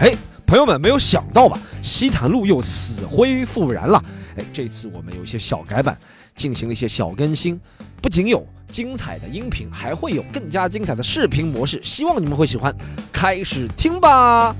[0.00, 0.14] 哎，
[0.46, 1.58] 朋友们，没有想到吧？
[1.82, 4.02] 西坛路又死灰复燃了。
[4.38, 5.96] 哎，这次我们有一些小改版，
[6.34, 7.60] 进行了一些小更新，
[8.00, 12.74] 不仅有精彩的音频，还会有更加精彩的视频模式，希望你们会喜欢。
[13.12, 14.56] 开始听吧。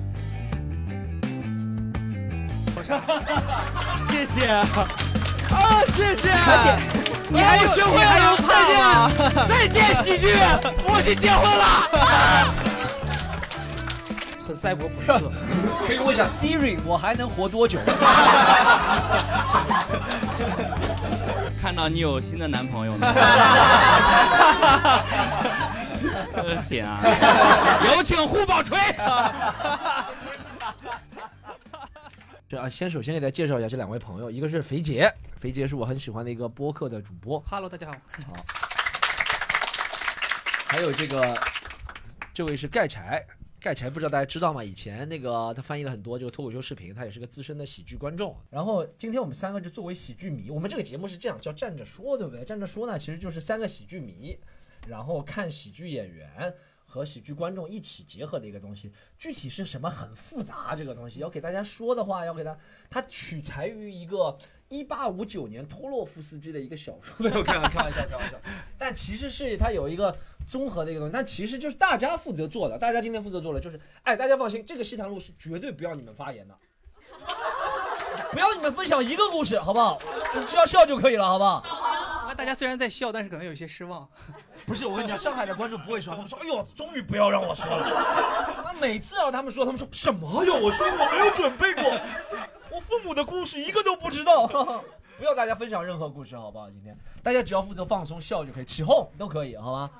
[4.06, 4.66] 谢谢啊，
[5.94, 6.28] 谢谢，
[7.28, 9.10] 你还有学会了，
[9.48, 10.34] 再见，再见，喜剧，
[10.84, 12.69] 我去结婚了。
[14.50, 15.30] 很赛博朋克，
[15.86, 17.78] 可以问一下 Siri，我还能活多久？
[21.62, 23.06] 看到你有新的男朋友呢，
[26.66, 27.00] 行啊，
[27.94, 28.76] 有请胡宝锤。
[32.48, 37.92] 这啊，先首先给大家介绍一下这两位朋友，一个是肥杰，肥杰是我很喜欢的一个播客的主播，Hello，大家好。
[38.26, 38.32] 好，
[40.66, 41.38] 还有这个，
[42.34, 43.24] 这位是盖柴，
[43.60, 44.64] 盖柴不知道大家知道吗？
[44.64, 48.36] 以前那个他翻译了很多这个脱口秀视频，他也是个资深的喜剧观众。
[48.48, 52.44] 然后今天我们三个就作为喜剧迷，我们这个节目是这样叫站着说，对不对？
[52.44, 54.38] 站着说呢，其实就是三个喜剧迷，
[54.88, 56.54] 然后看喜剧演员。
[56.92, 60.74] 和喜剧观众一起结合的一个东西，具体是什么很复杂。
[60.74, 62.58] 这个东西要给大家说的话，要给他，
[62.90, 64.36] 它取材于一个
[64.70, 68.36] 一八五九年托洛夫斯基的一个小说， 没有开玩开玩笑，开玩笑。
[68.78, 72.78] 但其实是它有一个综合的一个东西，但其实就是大家负责做的。
[72.78, 76.54] 大家今天负责做的就是，哎，大家放心，这个西坛路是绝对不要你们发言的，
[78.30, 79.98] 不要你们分享一个故事，好不好？
[80.36, 81.64] 你只要笑就可以了，好不好？
[82.28, 84.08] 那大家虽然在笑，但是可能有些失望。
[84.66, 88.62] 不是，我跟你讲，上海的观众不会说，他们说，哎呦，终于不要让我说了。
[88.64, 90.52] 那每次让他们说，他们说什么呀？
[90.54, 91.98] 我说我没有准备过，我
[92.90, 94.48] 父母的故事一个都不知道。
[95.16, 96.68] 不要大家分享任何故事，好不好？
[96.68, 99.90] 今天大家只要负责放松笑就可以，起哄都可以，好吗？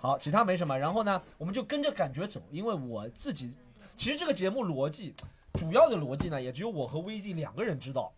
[0.00, 0.78] 好，其他没什么。
[0.78, 3.52] 然后呢，我们就跟着感觉走，因为我自己
[3.96, 5.12] 其实这个节目逻辑，
[5.54, 8.12] 主要的逻辑呢，也只有我和 VZ 两个人知道，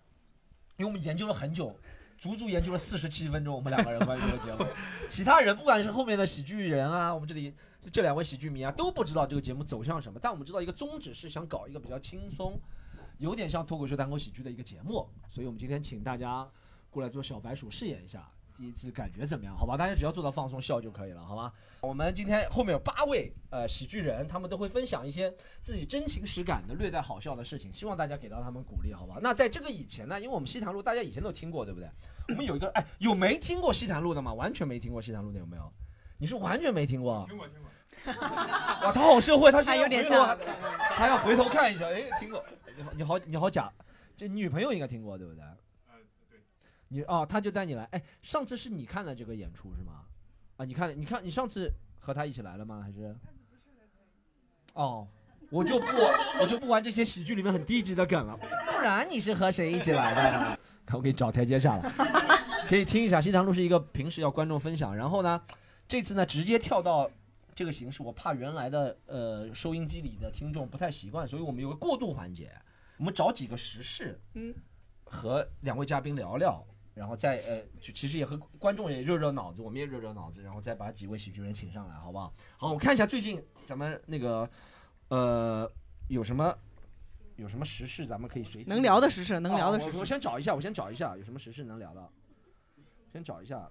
[0.76, 1.74] 因为我们研究了很久。
[2.18, 4.64] 足足研究了四十七分钟，我们两个人关于这个节目，
[5.10, 7.52] 其他人不管是后面的喜剧人啊，我们这里
[7.90, 10.20] 这两位喜剧迷啊，都不知道这个节目走向什么。
[10.22, 12.56] 但我们知道一个宗旨是想搞一个比较轻松，
[13.18, 15.08] 有点像脱口秀、单口喜剧的一个节目。
[15.28, 16.48] 所以我们今天请大家
[16.90, 19.56] 过来做小白鼠试演一下，第一次感觉怎么样？
[19.56, 21.52] 好吧，大家只要做到放松笑就可以了，好吧？
[21.80, 29.18] 我们今天后面有八位呃喜剧人，他们都会分享一些自己真情实感的、略带好笑的事情，希望大家给到他们鼓励，好吧？
[29.22, 31.88] 那在这个以前呢，因为我们西塘路大家以前都听过，对不对？
[32.28, 34.32] 我们有一个哎，有没听过西坛路的吗？
[34.34, 35.72] 完全没听过西坛路的有没有？
[36.18, 37.24] 你是完全没听过？
[37.28, 37.70] 听过听过。
[38.84, 40.36] 哇，他好社会，他现在有点像，
[40.90, 41.86] 还要回头看一下。
[41.86, 42.44] 哎，听过，
[42.76, 43.70] 你好，你好，你好假，
[44.16, 45.42] 这女朋友应该听过对不对？
[45.42, 45.98] 呃，
[46.30, 46.40] 对。
[46.88, 47.84] 你哦，他就带你来。
[47.92, 50.02] 哎，上次是你看的这个演出是吗？
[50.56, 52.80] 啊，你看，你看，你上次和他一起来了吗？
[52.82, 53.14] 还是？
[54.74, 55.06] 哦，
[55.50, 55.86] 我就不，
[56.40, 58.36] 我就不玩这些喜剧里面很低级的梗了。
[58.36, 60.58] 不然你是和谁一起来的呢？
[60.84, 61.92] 看我给你找台阶下了，
[62.68, 63.20] 可以听一下。
[63.20, 65.40] 西塘路是一个平时要观众分享，然后呢，
[65.86, 67.08] 这次呢直接跳到
[67.54, 72.50] 这个形式，我怕原来的呃收音机里的听众不太习惯，所以我们有个过渡环节，
[72.96, 74.54] 我们找几个时事，嗯，
[75.04, 76.64] 和两位嘉宾聊聊，
[76.94, 82.32] 然后再呃，就其实也和观众也热热脑子，我们也热热脑子，然后再把几位喜剧人请上来，好不好？
[82.56, 84.48] 好，我看一下最近咱们那个
[85.08, 85.70] 呃
[86.08, 86.56] 有什么
[87.36, 90.04] 有什么时事，咱们可以随机能聊的时事，能聊的哦我我。
[90.04, 92.08] 先找一下，我先找一下有什么时事能聊的，
[93.12, 93.70] 先找一下。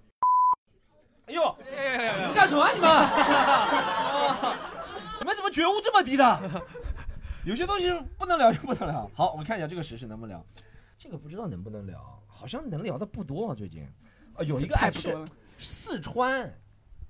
[1.26, 2.88] 哎呦，你们干什么啊你们？
[5.20, 6.62] 你们怎么觉悟这么低的？
[7.44, 9.10] 有些东西不能聊就不能聊。
[9.14, 10.44] 好，我们看一下这个时事能不能聊。
[10.98, 13.54] 这个不知道能不能聊，好像能聊的不多啊。
[13.54, 13.86] 最近，
[14.34, 15.24] 啊，有一个哎是
[15.58, 16.52] 四川，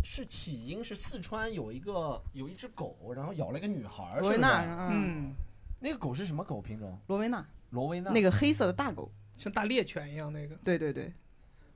[0.03, 5.33] 是起因是四川有一个有一只狗，然后咬了一个女孩儿，罗威纳，嗯，
[5.79, 6.99] 那个狗是什么狗品种？
[7.09, 8.11] 罗威纳罗威纳。
[8.11, 10.55] 那个黑色的大狗，像大猎犬一样那个。
[10.65, 11.13] 对对对，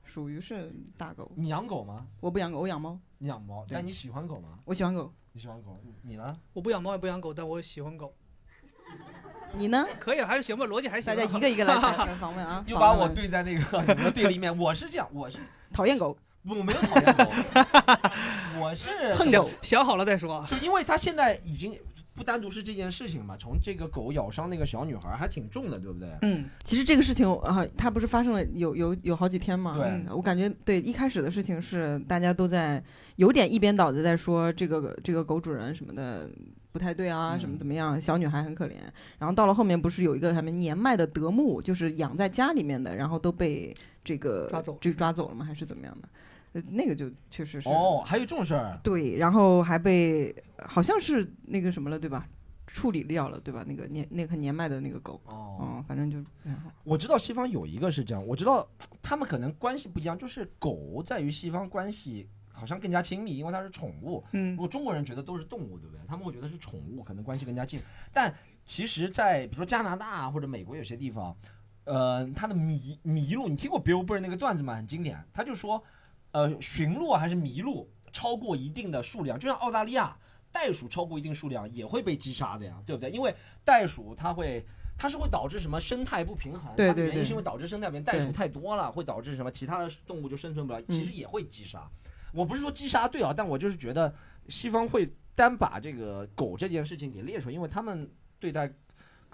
[0.07, 1.29] 属于是大狗。
[1.35, 2.07] 你养狗吗？
[2.21, 4.57] 我不养狗，我养猫，你养猫，对但你喜欢狗吗？
[4.65, 5.13] 我喜欢狗。
[5.33, 6.33] 你喜欢狗，你呢？
[6.53, 8.15] 我不养猫也不养狗，但我喜欢狗。
[9.53, 9.85] 你呢？
[9.99, 11.13] 可以，还是行吧，逻辑还行。
[11.13, 12.63] 大家一个一个来 采访问啊。
[12.65, 14.49] 又把我对在那个你们对立面。
[14.57, 15.37] 我是这样，我是
[15.71, 17.23] 讨厌狗，我没有讨厌狗，
[18.59, 19.49] 我是恨狗。
[19.61, 20.47] 想好了再说啊。
[20.47, 21.79] 就因为他现在已经
[22.17, 26.09] 不单独是这件事情嘛，从这个狗咬伤那个小女孩还挺重的，对不对？
[26.23, 29.75] 嗯，其实这个事情啊，它不是发生了有有有好几天嘛？
[29.75, 32.83] 对嗯我感觉对一开始的事情是大家都在
[33.17, 36.27] 有点一边倒的在说这个这个狗主人什么的
[36.71, 38.73] 不太对啊，嗯什么怎么样，小女孩很可怜。
[39.19, 43.71] 然后到了后面不是有一个他们年迈的德牧，就是养在家里面的，然后都被
[44.03, 45.45] 这个抓走这个抓走了吗？
[45.45, 46.09] 还是怎么样的？
[46.57, 52.27] 呃那个就确实是哦，还有这种事儿，对，然后还被好像是那个什么了，对吧？
[52.65, 53.63] 处理掉了，对吧？
[53.65, 56.17] 那个年那个很年迈的那个狗，哦，嗯，反正就。
[56.83, 58.67] 我知道西方有一个是这样，我知道
[59.01, 64.23] 他们可能关系不一样，就是狗在于西方关系好像更加亲密，因为它是宠物。
[64.33, 66.01] 嗯如果中国人觉得都是动物，对不对？
[66.07, 67.79] 他们会觉得是宠物，可能关系更加近。
[68.11, 68.33] 但
[68.65, 71.35] 其实，在比如说加拿大啊或者美国有些地方，
[71.85, 74.75] 呃，它的麋麋鹿，你听过 Bill Burr 那个段子吗？
[74.75, 75.81] 很经典，他就说，
[76.31, 80.17] 呃，驯鹿还是麋鹿超过一定的数量，就像澳大利亚
[80.51, 83.09] 袋鼠超过一定数量也会被击杀的呀，对不对？
[83.11, 83.33] 因为
[83.63, 84.65] 袋鼠它会。
[84.99, 86.63] 它是会导致什么生态不平衡？
[86.63, 89.51] 它的对对对原因是因为导致生态不平衡，袋鼠太多了，会导致什么？
[89.51, 91.87] 其他的动物就生存不了，嗯其实也会击杀。
[92.33, 94.11] 我不是说击杀对啊，但我就是觉得
[94.49, 98.09] 西方会单把这个狗这件事情给列出来，因为他们
[98.39, 98.67] 对待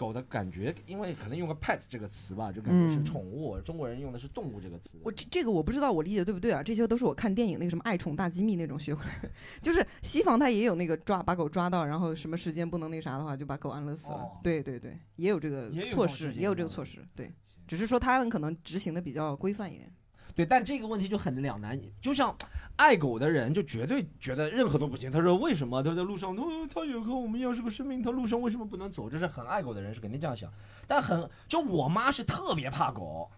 [0.03, 5.00] 狗的感觉，因为可能用个 pet 这个词吧，就感觉是嗯宠物，中国人用的是动物这个词。
[5.01, 6.61] 我这这个我不知道我理解对不对啊？
[6.61, 14.17] 这些都是我看电影那个什么《爱宠大机密》那种学回来，就是西方它也有那个抓把狗抓到，然后什么时间不能那啥的话，就把狗安乐死了。
[14.17, 16.99] 哦对对对，也有这个措施，也有这个嗯措施。
[17.15, 17.31] 对，
[17.65, 19.89] 只是说他们可能执行的比较规范一点。
[20.35, 21.80] 对，但这个问题就很两难。
[22.01, 22.35] 就像
[22.75, 25.12] 爱狗的人，就绝对觉得任何都不行。
[25.12, 26.44] 他说为什么他在路上，他
[26.74, 29.09] 他也和我们一样是个生命，他路上为什么不能走？
[29.09, 30.50] 这是很爱狗的人是肯定这样想。
[30.88, 33.30] 但很就我妈是特别怕狗，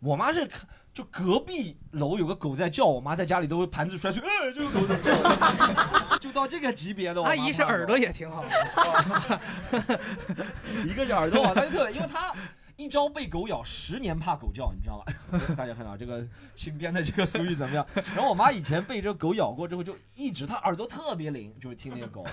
[0.00, 0.48] 我妈是
[0.92, 7.22] 就隔壁楼有个狗在叫，我妈在家里都会盘子摔碎，哎，这个狗怎么叫， 就到这个级别的。
[7.22, 9.40] 阿姨是耳朵也挺好的，
[10.86, 12.34] 一个是耳朵，他就特别，因为他
[12.80, 15.38] 一朝被狗咬，十年怕狗叫，你知道吗？
[15.54, 17.86] 大家看到这个新编的这个俗语怎么样？
[18.16, 22.24] 然后我妈以前被这个狗咬过之后，就一直她耳朵特别灵，就是听那个狗。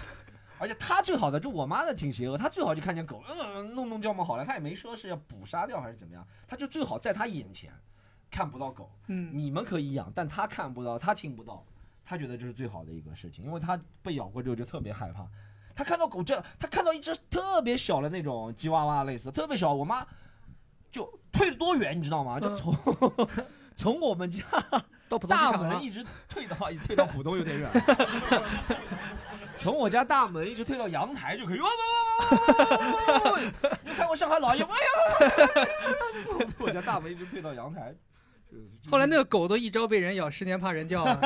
[0.58, 7.70] 而且她最好的，就我妈的挺邪恶，她最好就看见狗，嗯，弄弄叫嘛好了，她也没说是要捕杀掉还是怎么样，她就最好在她眼前
[8.32, 11.62] 看不到狗，嗯，你们可以养，但她看不到，她听不到，
[12.06, 15.28] 她觉得这是最好的一个事情，因为她被咬过之后就特别害怕。
[15.76, 20.08] 她看到狗这，她看到一只特别小的那种吉娃娃类似，特别小，我妈
[20.98, 22.40] 就退了多远，你知道吗？
[22.40, 22.76] 就从、
[23.78, 24.44] 从我们家
[25.28, 26.56] 大门一直退到
[26.88, 27.70] 退到浦东有点远，
[29.56, 31.60] 从我家大门一直退到阳台就可以。
[31.60, 33.40] 哇哇哇哇哇哇哇！
[33.84, 34.70] 你看过上海老爷吗？
[34.74, 35.68] 哎呀，
[36.58, 37.94] 从我家大门一直退到阳台。
[38.90, 41.20] 后来那个狗都一朝被人咬，十年怕人叫啊。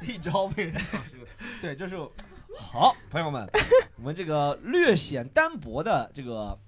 [0.00, 0.80] 一朝被人咬
[1.62, 1.96] 对，就是
[2.56, 3.48] 好朋友们，
[3.96, 6.58] 我们这个略显单薄的这个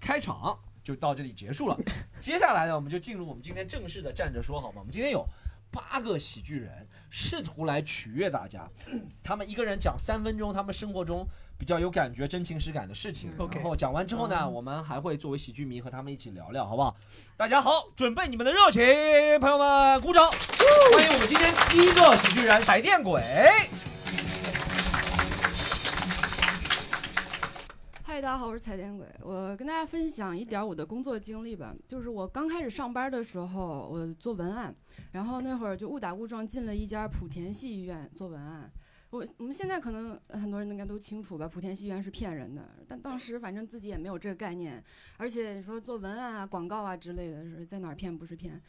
[0.00, 1.78] 开场就到这里结束了。
[2.20, 4.78] 接下来呢，我们就进入我们今天正式的站着说，好吗？
[4.78, 5.26] 我们今天有
[5.70, 8.68] 八个喜剧人试图来取悦大家，
[9.22, 11.26] 他们一个人讲三分钟，他们生活中
[11.58, 13.30] 比较有感觉、真情实感的事情。
[13.38, 16.96] OK 然后讲完之后呢，我们还会作为喜剧迷和他们一起聊聊，好不好？
[17.36, 18.82] 大家好，准备你们的热情，
[19.40, 20.30] 朋友们，鼓掌！
[20.94, 23.20] 欢迎我们今天第一个喜剧人闪电鬼。
[28.14, 29.04] 嗨，大家好，我是彩电鬼。
[29.22, 31.74] 我跟大家分享一点我的工作经历吧。
[31.88, 34.72] 就是我刚开始上班的时候，我做文案，
[35.10, 38.70] 然后那会儿就误打误撞进了一家莆田系医院做文案。
[39.10, 44.82] 我我们现在可能很多人应该都清楚吧，莆田系医院是骗人的，但当时反正自己也没有这个概念，
[45.16, 48.62] 而且你说做文案啊、广告啊之类的，是在哪儿骗不是骗。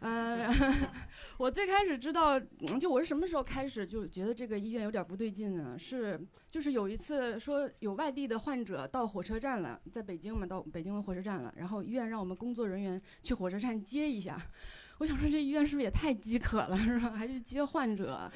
[0.00, 0.48] 嗯，
[1.38, 2.38] 我最开始知道，
[2.80, 5.76] 就我是什么时候开始就觉得这个医院有点不对劲呢？
[5.78, 14.40] 是就是有一次说有外地的患者到火车站了，在北京嘛，到北京的火车站了，然后医院让我们工作人员去火车站接一下。
[14.98, 17.10] 我想说这医院是不是也太饥渴了，是吧？
[17.10, 18.30] 还去接患者，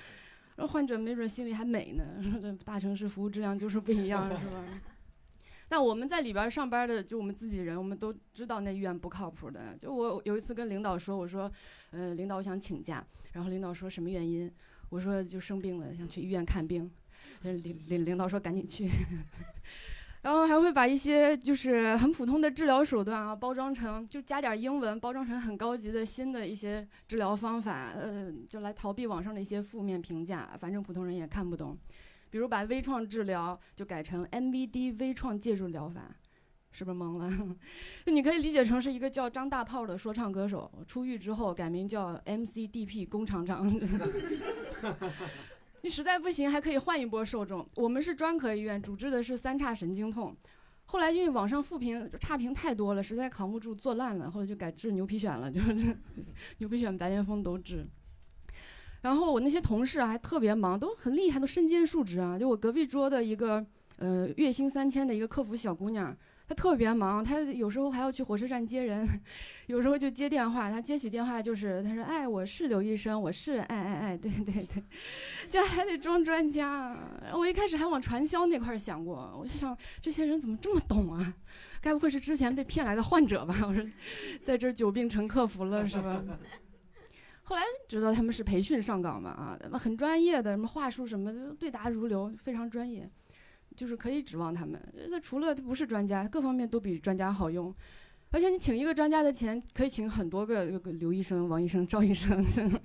[0.56, 2.04] 然后患者没准心里还美呢，
[2.40, 4.64] 这大城市服务质量就是不一样，是吧？
[5.72, 9.74] 但我们在里边上班的，就我们自己人，我们都知道那医院不靠谱的。
[9.80, 11.50] 就我有一次跟领导说，我说，
[11.92, 13.02] 呃，领导我想请假，
[13.32, 14.52] 然后领导说什么原因？
[14.90, 16.90] 我说就生病了，想去医院看病。
[17.40, 18.86] 领领领导说赶紧去，
[20.20, 31.78] 然后还会把一些就是很普通的治疗手段啊，包装成就加点英文，包装成很高级的新的一些治疗方法，呃，就来逃避网上的一些负面评价，反正普通人也看不懂。
[32.32, 36.16] 比如把微创治疗就改成 MBD 微创介入疗法，
[36.70, 37.30] 是不是懵了？
[38.10, 43.70] 你可以理解成是一个叫张大炮的说唱歌手，出狱之后改名叫 MCDP 工厂长。
[45.82, 47.68] 你实在不行，还可以换一波受众。
[47.74, 50.34] 我们是专科医院，主治的是三叉神经痛。
[50.86, 55.94] 后来因为网上负评差评太多了，实在扛不住，做烂了，后来就改治牛皮癣了，就是
[56.56, 57.86] 牛皮癣、白癜风都治。
[59.02, 62.38] 然后我那些同事还特别忙，都很厉害，都身兼数职啊。
[62.38, 63.64] 就我隔壁桌的一个
[63.96, 66.16] 呃月薪三千的一个客服小姑娘，
[66.48, 69.08] 她特别忙，她有时候还要去火车站接人，
[69.66, 70.70] 有时候就接电话。
[70.70, 74.82] 她接起电话就是她说：“哎，我是刘医生，我是哎哎哎，对对对，
[75.50, 76.96] 就还得装专家。”
[77.34, 81.34] 我一开始还往传销那块儿想过，我就想这些人怎么这么懂啊？
[81.80, 83.54] 该不会是之前被骗来的患者吧？
[83.66, 83.84] 我说，
[84.44, 86.22] 在这儿久病成客服了是吧？
[87.44, 93.10] 后来知道他们是培训上岗嘛啊，他们很专业的，什么话术什么的对答如流，非常专业，
[93.76, 94.80] 就是可以指望他们。
[95.08, 97.74] 那除了他不是专家，各方面都比专家好用。
[98.30, 102.42] 而且你请一个专家的钱，可以请很多个刘医生、王医生、赵医生。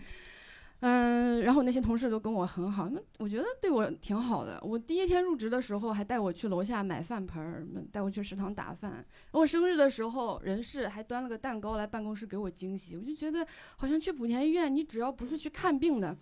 [0.82, 4.60] 嗯，然后那些同事都跟我很好，那我觉得对我挺好的。
[4.62, 9.04] 我第一天入职的时候，还带我去楼下买饭盆儿，带我去食堂打饭。
[9.32, 12.96] 我生日的时候，人事还端了个蛋糕来办公室给我惊喜。
[12.96, 16.16] 我就觉得，好像去莆田医院，你只要不是去看病的，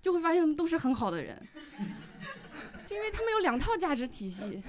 [0.00, 1.38] 就会发现都是很好的人，
[2.86, 4.62] 就因为他们有两套价值体系，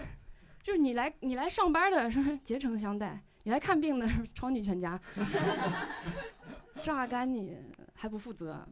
[0.61, 4.05] 就是你来你来上班的是竭诚相待，你来看病的
[4.35, 4.99] 超你全家，
[6.83, 7.55] 榨干你
[7.93, 8.67] 还不负责。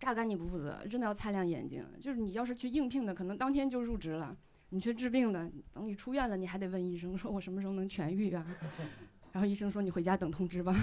[0.00, 1.86] 榨干你不负责，真的要擦亮眼睛。
[2.00, 4.34] 就是你要是去应聘的，可能当天就入职了；
[4.70, 8.44] 你去治病的，等你出院了，你还得问医生说：“我什么时候能痊愈啊？”
[9.32, 10.74] 然后医生说：“你回家等通知吧，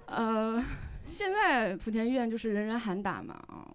[0.05, 0.63] 呃，
[1.05, 3.67] 现在莆田医院就是人人喊打嘛啊，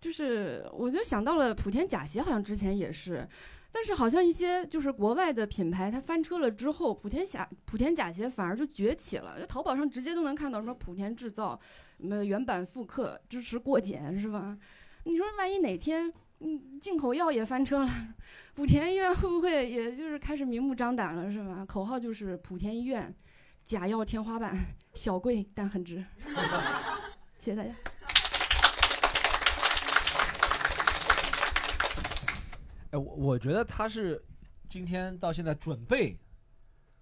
[0.00, 3.26] 就是我就想到了莆田假鞋，好像之前也是。
[3.74, 9.40] 但是好像一些就是国外的品牌，它翻车了之后，莆田假莆田假鞋反而就崛起了。
[9.40, 11.58] 就淘宝上直接都能看到什么莆田制造，
[11.98, 14.56] 什么原版复刻，支持过检，是吧？
[15.04, 17.90] 你说万一哪天，嗯，进口药也翻车了，
[18.56, 21.64] 莆田医院会不会也就是开始明目张胆了，是吧？
[21.66, 23.12] 口号就是莆田医院，
[23.64, 24.54] 假药天花板，
[24.92, 26.04] 小贵但很值。
[27.38, 27.74] 谢谢大家。
[32.92, 34.22] 哎，我我觉得他是
[34.68, 36.18] 今天到现在准备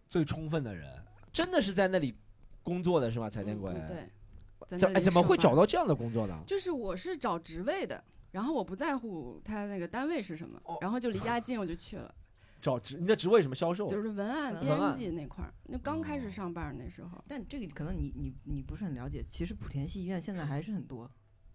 [0.09, 0.89] 最充分的人，
[1.33, 2.17] 真的是在那里
[2.63, 3.29] 工作的是吗？
[3.29, 3.73] 彩电鬼？
[3.87, 6.43] 对，怎哎怎么会找到这样的工作呢？
[6.47, 12.15] 就是我是找职位的，然后我不在乎他那个单位是什么，然后就离家近我就去了。
[12.63, 13.89] 找职你的职位什么销售？
[13.89, 17.25] 就是文案编辑那块儿，那刚开始上班那时候。
[17.27, 21.11] 但这个可能你你你不是很了解，其实莆田系医院现在还是很多。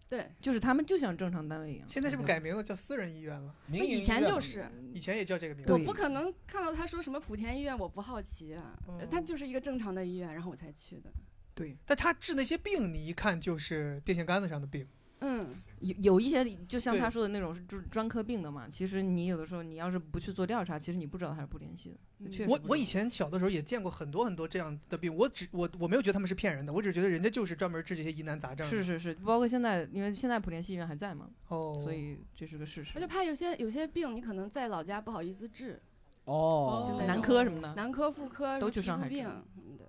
[0.08, 1.88] 对，就是他们就像正常单位一样。
[1.90, 3.56] 现在是不是改名了，叫私人医院了？
[3.72, 5.74] 以前就是，以前也叫这个名字。
[5.74, 8.78] 我不可能看到他说什么莆田医院，我不好奇啊。
[9.10, 11.12] 他就是一个正常的医院，然后我才去的。
[11.54, 14.88] 对，但他治那些病，你一看就是电线杆子上的病。
[15.22, 18.68] 嗯，有有一些就像他说的那种是就是专科病的嘛。
[18.72, 22.30] 其实你有的时候你要是不去做调查，其实你不知道他是不联系的。
[22.30, 28.68] 确实，我我以前小的时候也见过很多很多这样的病，我只我我没有觉得他们是骗人的，我只觉得人家就是专门治这些疑难杂症。
[28.68, 32.92] 是是是，包括现在，因为现在莆田系医院还在嘛，哦，所以这是个事实。
[32.96, 35.82] 我就怕有些有些病你可能在老家不好意思治，
[36.26, 39.28] 哦，男科什么的，男科妇科都去上海病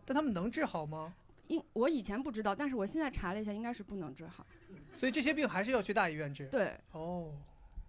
[0.05, 1.13] 但他们能治好吗？
[1.49, 4.45] 应我以前不知道，但是我现在查了一下，应该是不能治好。
[4.97, 6.47] 所以这些病还是要去大医院治。
[6.47, 7.33] 对，哦，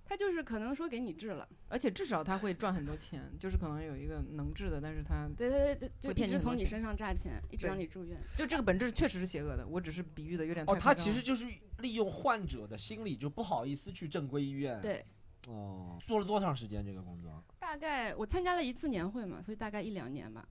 [0.05, 8.17] 他就是可能说给你治了，而且至少他会赚很多钱，就是可能有一个能治的，但是他对对对，就一直从你身上榨钱，一直让你住院。
[8.35, 11.47] 就这个本质确实是邪恶的，我只是比喻的有点哦，他其实就是
[11.79, 14.79] 利用患者的心理，就不好意思去正规医院。
[14.81, 15.05] 对，
[15.47, 17.43] 哦，做了多长时间这个工作？
[17.59, 20.47] 大概我参加了一次年会嘛，所以大概一两年吧。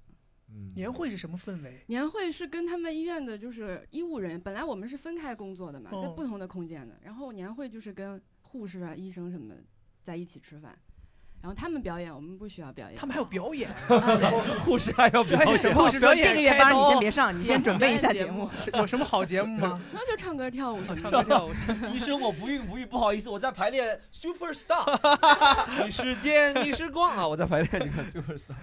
[0.74, 1.82] 年会是什么氛围？
[1.86, 4.40] 年会是跟他们医院的，就是医务人员。
[4.40, 6.96] 本来我们是分开工作的嘛，在不同的空间的。
[7.02, 9.54] 然后年会就是跟护士啊、医生什么
[10.02, 10.78] 在一起吃饭，
[11.42, 12.98] 然后他们表演，我们不需要表演。
[12.98, 13.68] 他们还有表演，
[14.60, 15.46] 护士还要表演。
[15.46, 18.48] 护士说：“这个月班你先别上，你先准备一下节目。
[18.74, 19.80] 有什么好节目吗？
[19.92, 21.50] 那就唱歌跳舞，唱歌跳舞。
[21.92, 25.84] 医生，我不孕不育，不好意思，我在排练 Super Star。
[25.84, 27.26] 你是电，你是光啊！
[27.26, 28.54] 我在排练这个 Super Star。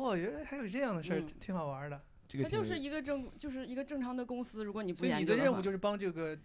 [0.00, 2.00] 哦，原来还有这样的事儿，挺好玩的。
[2.42, 4.64] 它就是一个正，就是一个正常的公司。
[4.64, 6.38] 如果你不所以你的任务就是帮这个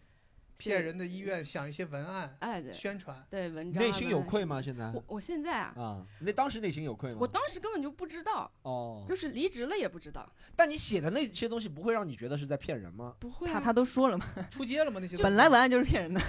[0.57, 3.83] 骗人的医院想一些文案，哎，对，宣传，对文章。
[3.83, 4.59] 内心有愧吗？
[4.59, 7.19] 现在我我现在啊啊，那当时内心有愧吗？
[7.21, 10.27] 我当时根本就不知道哦，就是离职了也不知道。
[10.55, 13.15] 但你写的那些东西不会让你觉得是在骗人吗？
[13.19, 14.99] 不会，他他都说了嘛，出街了吗？
[14.99, 16.19] 那些本来文案就是骗人的，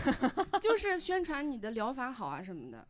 [0.60, 2.86] 就是宣传你的疗法好啊什么的。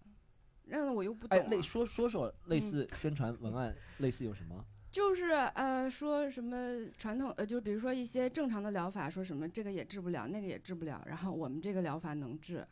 [0.66, 1.38] 那我又不懂。
[1.38, 4.64] 哎，类说说说类似宣传文案，类似有什么？
[4.90, 12.66] 就是呃，说什么传统呃，就比如说一些正常的疗法，说什么这个也治不了，那个也治不了，然后我们这个疗法能治，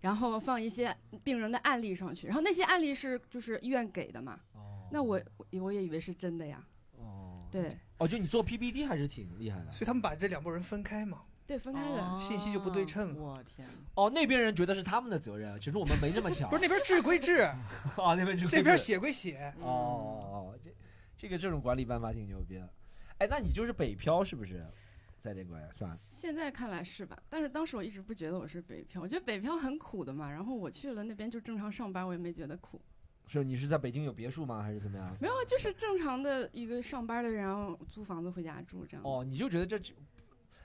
[0.00, 4.40] 然后放一些病人的案例上去，然后那些案例是就是医院给的嘛。
[4.54, 4.88] 哦。
[4.90, 5.20] 那我
[5.60, 6.66] 我也以为是真的呀。
[6.96, 7.46] 哦。
[7.50, 7.76] 对。
[7.98, 9.70] 哦，就你做 PPT 还是挺厉害的。
[9.70, 11.22] 所以他们把这两拨人分开嘛。
[11.46, 12.18] 对，分开的。
[12.18, 16.48] 信息就不对称我天，哦，那边人觉得是他们的责任，其实我们没这么强。
[16.50, 19.52] 不是 那边治归治，啊，那边治这边写归写。
[19.60, 19.70] 哦哦
[20.32, 20.70] 哦，这
[21.16, 22.68] 这个这种管理办法挺牛逼的。
[23.18, 24.64] 哎，那你就是北漂是不是？
[25.18, 25.96] 在那边算了。
[25.98, 27.18] 现在看来是吧？
[27.30, 30.30] 但是当时我一直不觉得我是北漂，我觉得北漂很苦的嘛。
[30.30, 32.78] 然后我去了那边就正常上班，我也没觉得苦。
[33.26, 34.62] 是你是在北京有别墅吗？
[34.62, 35.16] 还是怎么样？
[35.18, 39.02] 没有，就是正常的一个上班的人，然后租房子回家住这样。
[39.02, 39.78] 哦，你就觉得这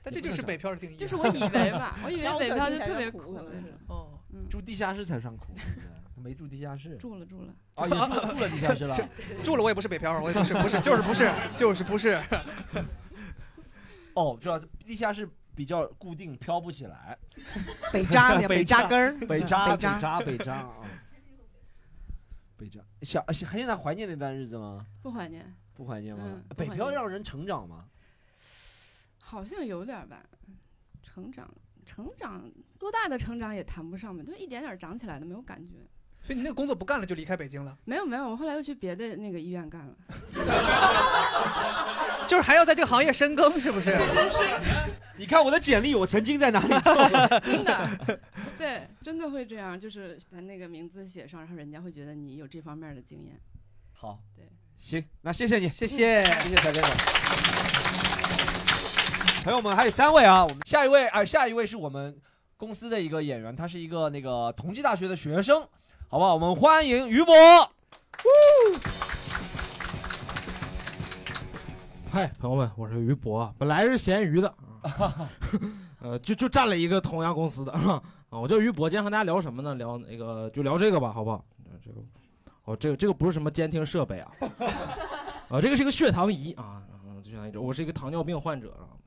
[0.03, 0.95] 但这就是北漂的定义。
[0.95, 3.37] 就是我以为吧，我以为北漂就特别苦。
[3.87, 5.53] 哦，嗯，住地下室才算苦，
[6.15, 6.95] 没住地下室。
[6.97, 7.53] 住了住了。
[7.75, 8.95] 啊，也住住了地下室了。
[9.43, 12.21] 住了我也不是北漂，我也不是不是就是不是就是不是。
[14.15, 17.17] 哦，主要地下室比较固定，飘不起来。
[17.91, 20.75] 北扎呢， 北扎根儿，北扎北扎北扎北扎啊。
[22.57, 24.85] 北扎想现在怀念那段日子吗？
[25.01, 25.53] 不怀念。
[25.73, 26.43] 不怀念吗嗯？
[26.57, 27.85] 北漂让人成长吗？
[29.29, 30.23] 好像有点吧，
[31.03, 31.47] 成长
[31.85, 35.75] 成长多大的成长也谈不上吧，就一点点长起来的，没有感觉。
[36.23, 39.95] 所以你那个工作不干了就离开北京了，没有没有，我后来又去别的那个医院干了。
[42.25, 43.95] 就是还要在这个行业深耕，是不是？
[44.03, 44.39] 是是，
[45.17, 46.95] 你看我的简历，我曾经在哪里做？
[47.39, 48.19] 真的，
[48.57, 53.39] 对，真的会这样，就是把那个名字写上，然后人家会觉得你有这方面的经验。
[53.93, 57.68] 好，对，行，那谢谢你，谢谢，谢谢彩电的。
[59.41, 62.13] 朋友们，还有三位啊，我们下一位啊、下一位是我们
[62.57, 65.61] 公司的一个演员，他是一个那个同济大学的学生，
[66.09, 66.33] 好不好？
[66.33, 67.33] 我们欢迎于博。
[72.11, 75.29] 嗨，朋友们，我是于博，本来是咸鱼的，啊
[76.03, 79.73] 呃，就就占了一个同样公司的啊，我叫于博，今天和大家聊什么呢？
[79.75, 81.45] 聊那个就聊这个吧，好不好？
[81.65, 82.01] 呃这个，
[82.65, 84.33] 哦，这个这个不是什么监听设备啊，
[85.47, 88.98] 啊，这个是一个血糖仪啊，嗯，就像一种，我是一个糖尿病患者啊，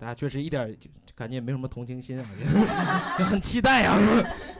[0.00, 2.24] 大家确实一点就感觉也没什么同情心啊，
[3.22, 3.98] 很期待啊，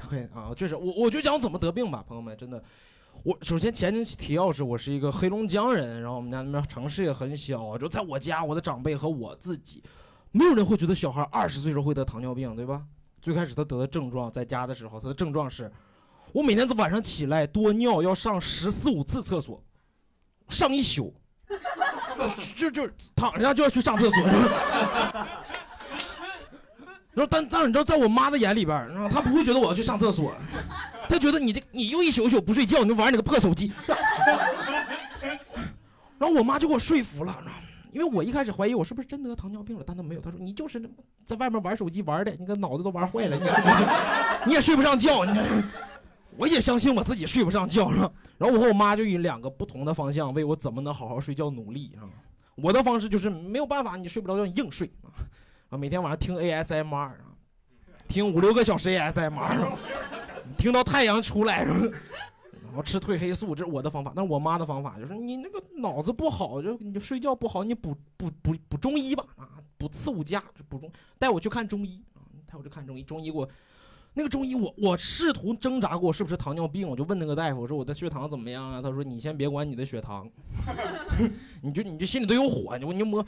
[0.06, 2.62] 会啊，确实，我我就讲怎么得病吧，朋友们，真的。
[3.22, 9.82] 我首先前提提要是，我是一个黑龙江人，然后我们家那边城市也很小，就在我家，我的长辈和我自己，
[10.30, 12.82] 没有人会觉得小孩二十岁时候会得糖尿病，对吧？
[13.22, 15.70] 最开始他得的症状，在家的时候，他的症状是，
[16.32, 19.62] 我每天早晚上起来多尿要上十四五次厕所，
[20.48, 21.14] 上一宿，
[22.56, 24.22] 就就躺下就要去上厕所。
[27.12, 30.32] 然后但但你知道，在我妈的眼里边，她不会觉得我要去上厕所，
[31.08, 33.72] 她觉得你这你又一宿一宿不睡觉，你就玩你个破手机。
[36.18, 37.36] 然后我妈就给我说服了，
[37.92, 40.80] 因为我一开始怀疑我是不是真得糖尿病了，但她没有，她说你就是
[41.26, 43.52] 在外面玩手机玩的，你个脑子都玩坏了，你也
[44.46, 45.32] 你也睡不上觉，你
[46.36, 48.12] 我也相信我自己睡不上觉了。
[48.38, 52.08] 然后我和我妈就以两个不同的方向为我怎么能好好睡觉努力啊。
[52.56, 54.90] 我的方式就是没有办法，你睡不着觉你硬睡
[55.70, 57.16] 啊，每天晚上听 ASMR 啊，
[58.08, 59.72] 听五六个小时 ASMR，
[60.58, 64.12] 听到太阳出来，然后吃褪黑素，这是我的方法。
[64.14, 73.48] 但是我妈的方法就是你那个脑子不好，就你就睡觉不好，你补补补补中医吧啊，补刺五加，补中带我去看中医啊，带我去看中医，中医给我。
[74.12, 78.82] 那个中医我，我试图挣扎过是不是糖尿病，我就问那个大夫，我说我的血糖怎么样啊？
[78.82, 80.28] 他说你先别管你的血糖，
[81.62, 83.24] 你就你就心里都有火，你就你就摸，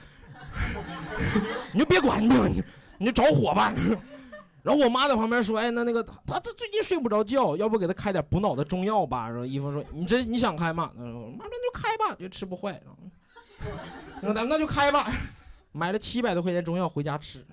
[1.72, 2.62] 你就别管，你就你
[2.98, 3.72] 你就着火吧。
[4.62, 9.28] 然后我妈在旁边说，哎，那那个他他最近睡不着觉，要不给他开点补脑的中药吧？
[9.28, 10.90] 然后医生说，你这你想开吗？
[10.96, 12.80] 他说妈那就开吧，就吃不坏。
[14.20, 15.12] 那咱们那就开吧，
[15.72, 17.44] 买了七百多块钱中药回家吃，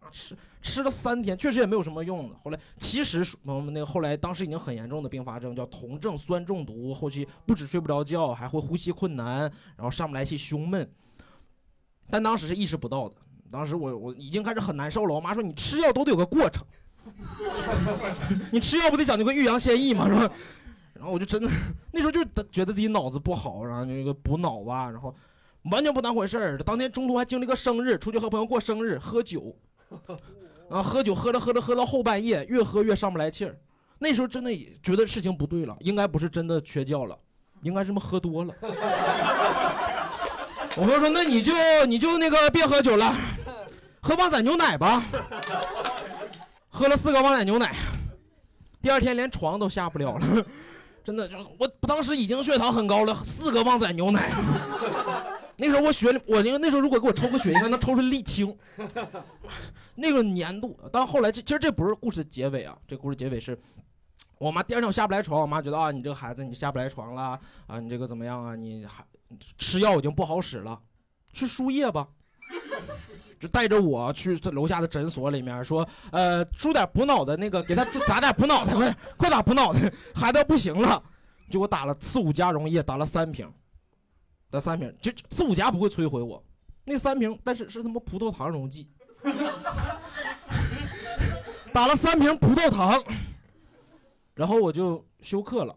[0.00, 0.36] 啊吃。
[0.60, 2.30] 吃了三天，确实也没有什么用。
[2.42, 9.40] 后来其实我们那个后来当时已经很严重的并发症叫酮症酸中毒，后期不止睡不着觉，还会呼吸困难，
[9.76, 10.90] 然后上不来气，胸闷。
[12.08, 13.16] 但当时是意识不到的，
[13.50, 15.14] 当时我我已经开始很难受了。
[15.14, 16.64] 我妈说你吃药都得有个过程，
[18.50, 20.08] 你吃药不得讲究个欲扬先抑吗？
[20.08, 20.34] 是吧？
[20.94, 21.48] 然后我就真的
[21.92, 25.14] 那时候就觉得自己脑子不好，然后那个补脑吧，然后
[25.70, 26.58] 完全不当回事儿。
[26.58, 29.54] 当天中途还经历个生日，出去和朋友过生日，喝酒。
[30.70, 33.56] 啊，喝酒喝着喝着喝到后半夜，越喝越上不来气儿。
[33.98, 37.18] 那时候真的也觉得事情不对了，应该不是真的缺觉了，
[37.62, 38.54] 应该是么喝多了。
[40.76, 41.52] 我朋友说：“那你就
[41.86, 43.12] 你就那个别喝酒了，
[44.00, 45.02] 喝旺仔牛奶吧。”
[46.70, 47.74] 喝了四个旺仔牛奶，
[48.80, 50.46] 第二天连床都下不了了，
[51.02, 54.30] 真的就我当时已经血糖很高了，四个旺仔牛奶。
[55.58, 58.56] 那时候我血，我那个那时候如果给我抽个血，应该能抽出沥青。
[59.96, 63.58] 那个粘度，但后来这其实这不是故事的结尾啊，这故事结尾是，
[64.38, 69.04] 我妈第二天我下不来床，我妈觉得啊你这个孩子你下不来床了啊你这个怎么样啊你还
[69.58, 70.80] 吃药已经不好使了，
[71.32, 72.06] 去输液吧。
[73.40, 79.78] 就带着我去这楼下的诊所里面说，呃，输点补脑的那个，给他打点补脑的，快快打补脑的，
[80.12, 81.00] 孩子要不行了，
[81.48, 83.48] 就给我打了次五加溶液，打了三瓶，
[84.50, 86.42] 打三瓶，这四五家不会摧毁我，
[86.84, 88.88] 那三瓶，但是是他妈葡萄糖溶剂，
[91.72, 93.02] 打了三瓶葡萄糖，
[94.34, 95.76] 然后我就休克了。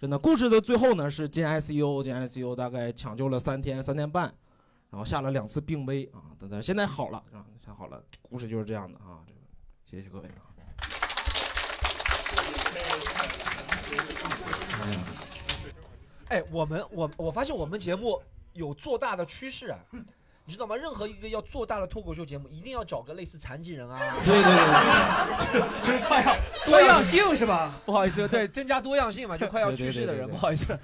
[0.00, 4.24] 真的，故事的最后呢是进 ICU，进 ICU 大概抢救了三天三天半，
[4.90, 9.22] 然后下了两次病危啊，等等，现在好了啊，现在好了，故事就是这样的啊，
[9.88, 10.50] 谢谢各位啊。
[14.82, 14.98] 哎，
[16.50, 18.20] 我们我我发现我们节目
[18.52, 19.78] 有做大的趋势啊，
[20.46, 20.76] 你知道吗？
[20.76, 24.52] 任何一个要做大的脱口秀节目，一定要找个类似残疾人啊，对对
[25.52, 27.74] 对 就是快要多样性是吧？
[27.84, 30.78] 不好意思，对，增加多样性嘛，就快要去世的人，对对对对对不好意思。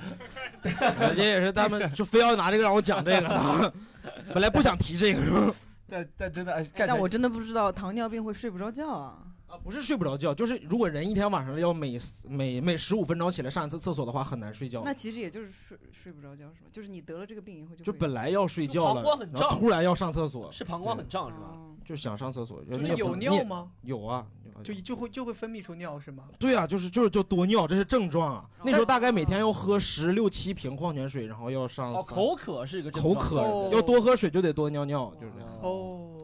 [0.62, 3.72] 对，这也是他们就非要拿这个让我讲这个，
[4.32, 5.54] 本来不想提这个。
[5.88, 9.18] 但但真的，哎但我真的不知道糖尿病会睡不着觉啊。
[9.50, 14.82] 啊，不是睡不着觉，就是如果人一天晚上要每每每十五分钟起来上一次厕所的话，很难睡觉。
[14.84, 16.68] 那其实也就是睡睡不着觉是吗？
[16.70, 21.46] 就是你得了这个病以后就就本来要睡觉了，膀胱很胀然后突然要上厕所，是膀胱很胀是吧？
[21.52, 23.68] 哦就想上厕所，就是有尿吗？
[23.82, 24.24] 有啊，
[24.62, 26.22] 就就会就会分泌出尿是吗？
[26.38, 28.48] 对啊，就是就是就多尿，这是症状啊。
[28.62, 35.48] 那时候大概每天要喝十六七瓶矿泉水，然后要上哦，口渴是一个症状口渴哦，要多喝水就得多尿尿，就是这样。
[35.62, 36.19] 哦，哇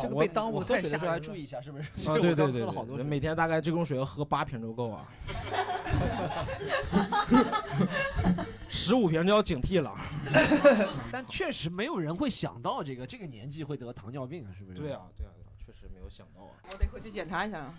[0.00, 1.84] 这个被耽误喝水的时候还太吓人了注意一下，是不是？
[2.10, 5.08] 啊，对对对喝了好多对，每天大概这种水要喝八瓶就够啊，
[8.68, 9.94] 十五瓶就要警惕了。
[11.12, 14.78] 但确实没有人会想到这个这个年纪会得糖尿病啊，是不是？
[14.78, 16.50] 对啊，对啊，对啊，确实没有想到啊。
[16.70, 17.74] 我得回去检查一下啊。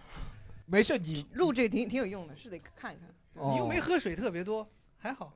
[0.65, 3.09] 没事，你录这挺挺有用的，是得看一看。
[3.51, 5.33] 你又没哦喝水特别多，还好。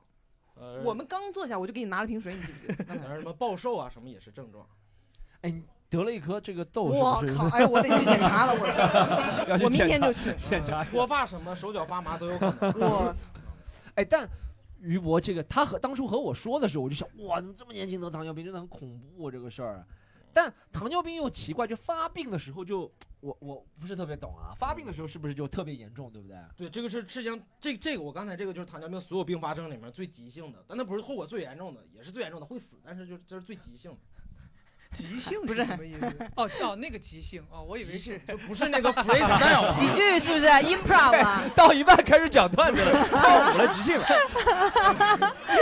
[0.54, 3.16] 呃我们刚坐下，我就给你拿了瓶水，你记不记得？
[3.16, 4.66] 什么暴瘦啊，什么也是症状。
[5.42, 7.24] 哎，你得了一颗这个痘，我？
[7.34, 7.48] 靠！
[7.48, 10.34] 哎，我得去检查了，我 我明天就去。
[10.36, 10.84] 检查。
[10.84, 12.72] 脱发什么，手脚发麻都有可能。
[12.74, 13.14] 我操
[13.96, 14.28] 哎，但
[14.80, 19.84] 于博这个，他和当初和我说的时候，我就想，哇，怎么这么年轻得糖尿病，真的很恐怖、这个事儿。
[20.32, 22.82] 但糖尿病又奇怪，就发病的时候就，
[23.20, 26.36] 我我不是特别懂啊，发病的时候是不是就特别严重，对不对？
[26.54, 33.98] 对，这个是世界上这这个我刚才这个就是糖尿病所有并发症里面最急性的，但那不是后果最严重的，也是最严重的，会死，但是就这是最急性的。
[34.92, 36.12] 急性不是是什么意思？
[36.34, 41.42] 哦叫，那个急性哦，我以为是就不是 那个 freestyle， 喜剧是不是 improv 啊？
[41.54, 44.06] 到一半开始讲段子了，到我了，急性了。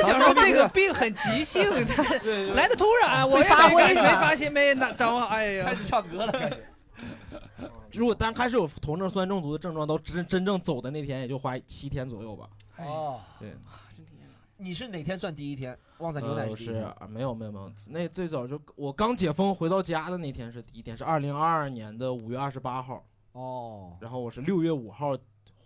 [0.04, 6.66] 想说这个病很急性，它对对来的突然，我也发挥没发现没那掌握，哎呀，开始唱歌了，开始。
[7.92, 12.46] 如果单开始有酮症酸中毒的症状，到真真正走的那天，也就花七天左右吧。
[12.78, 13.56] 哦，对，
[14.58, 15.78] 你是哪天算第一天？
[15.98, 16.86] 旺仔牛奶呃是是第一天。
[16.98, 25.16] 啊，没有没有没有，那最早就我刚解封回到家的那天是第一天，是二零二二年的五月二十八号，哦，然后我是六月五号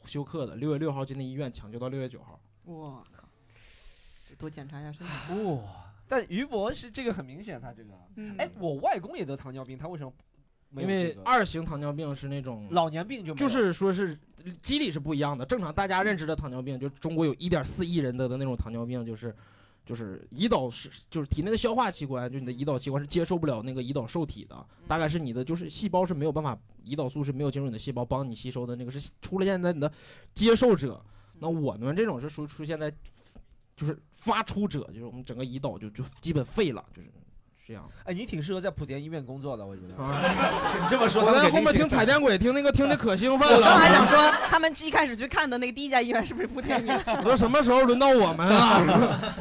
[0.04, 2.40] 休克的，六月六号进的医院，抢救到六月九号。
[2.64, 3.28] 我靠！
[4.38, 5.44] 多检查一下身体。
[5.44, 10.29] 哇、但于博是这个很明显，他这个，嗯哎，我外公也得糖尿病，他为什么没
[10.76, 10.86] 因？
[10.86, 14.18] 为二型糖尿病是那种老年病就就是说是
[14.62, 15.44] 机理是不一样的。
[15.44, 19.34] 正常大家认知的糖尿病，就中国有一点四亿人得的那种糖尿病，就是
[19.84, 29.90] 就是胰岛是就是体内的消化器官，就你的胰岛器官是接受不了那个胰岛受体的，大概是你的就是细胞是没有办法，胰岛素是没有进入你的细胞帮你吸收的那个是出现在你的
[30.34, 31.02] 接受者。
[31.42, 32.92] 那我们这种是属于出现在
[33.74, 37.08] 就是发出者，就是我们整个胰岛就就基本废了，就是
[37.70, 37.88] 这样。
[38.02, 39.94] 哎，你挺适合在莆田医院工作的，我觉得。
[40.02, 40.20] 啊，
[40.82, 43.88] 你这么说，我在后面听彩电鬼听那个听的可兴奋了我刚还。
[43.94, 47.00] 想说，他们一开始去看的那个第一家医院是不是莆田医院？
[47.06, 49.36] 我说什么时候轮到我们啊？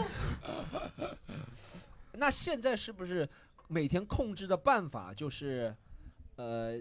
[2.14, 3.28] 那现在是不是
[3.68, 5.76] 每天控制的办法就是，
[6.36, 6.80] 呃，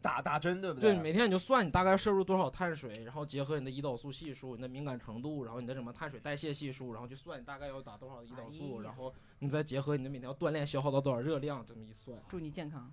[0.00, 1.02] 打打针，对不对，对？
[1.02, 12.92] 每天你就算你大概摄入多少碳水，然后结合你的胰岛素系数、你的敏感程度，然后你的什么碳水代谢系数，然后去算你大概要打多少胰岛素，哎然后你再结合你的每天要锻炼消耗到多少热量，这么一算，祝你健康。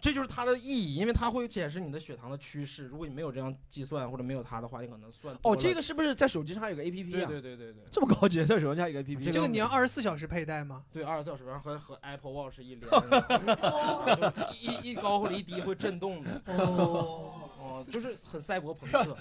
[0.00, 2.86] 这就是它的意义，因为它会显示你的血糖的趋势。
[2.86, 7.26] 如果你没有这样计算或者没有它的话，你可能算多哦，这个是不是在手机上还有个 A P P 对啊？
[7.26, 9.24] 对对对对这么高级，在手机上有个 A P P。
[9.24, 10.84] 这这个你要二十四小时佩戴吗？
[10.92, 12.86] 对，二十四小时然后和和 Apple Watch 一连
[14.60, 19.16] 一一高或者一低会震动的，哦哦，就是很赛博朋克。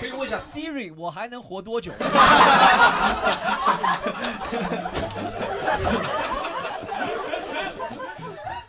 [0.00, 1.92] 可以问一下 Siri，我还能活多久？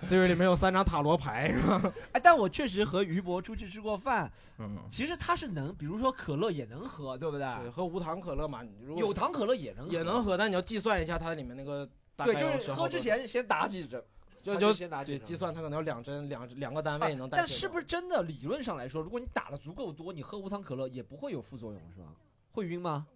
[0.05, 1.81] Siri 里面有三张塔罗牌是吧？
[2.13, 7.47] 哎，但我确实和于博出去吃过饭，嗯，其实他是能，比如说可乐也能喝，对不对？
[7.61, 14.03] 对，喝无糖可乐嘛，你如果有糖可乐也能喝，也能喝，但你要计算一下它里面那个大概对，就是喝之前先打几针，
[14.43, 18.21] 就就先拿这张计算它可能有两针两两个单位能代谢但是不是真的？
[18.21, 22.05] 理论上来说，如果你打的足够多，你喝无糖可乐也不会有副作用，是吧？
[22.51, 23.07] 会晕吗？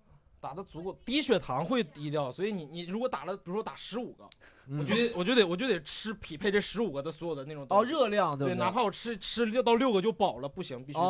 [0.41, 4.29] 打的足够低血糖会低掉，所以你你如果打了，比如说打十五个，
[4.67, 8.65] 嗯我就得我就得我就得吃匹配这十五个的所有的那种哦，东西热量对对，不对？
[8.65, 11.05] 哪怕我吃吃六到六个就饱了，不行，必须得吃。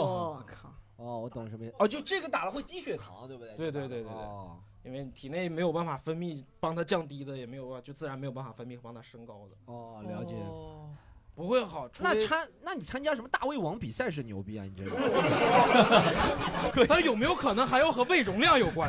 [0.00, 1.74] 哦，我靠， 哦，我懂什么意思。
[1.78, 3.54] 哦，就这个打了会低血糖，对不对？
[3.56, 10.34] 对对对对对哦，因为体内没有办法分泌帮它降低的，也没有办法，就自然没有办法分泌帮它升高的，哦，了解。
[10.34, 10.90] 哦
[11.34, 11.88] 不会好。
[12.00, 14.64] 那参，那你参加什么大胃王比赛是牛逼啊？
[14.64, 14.84] 你这
[16.70, 18.88] 个 但有没有可能还要和胃容量有关？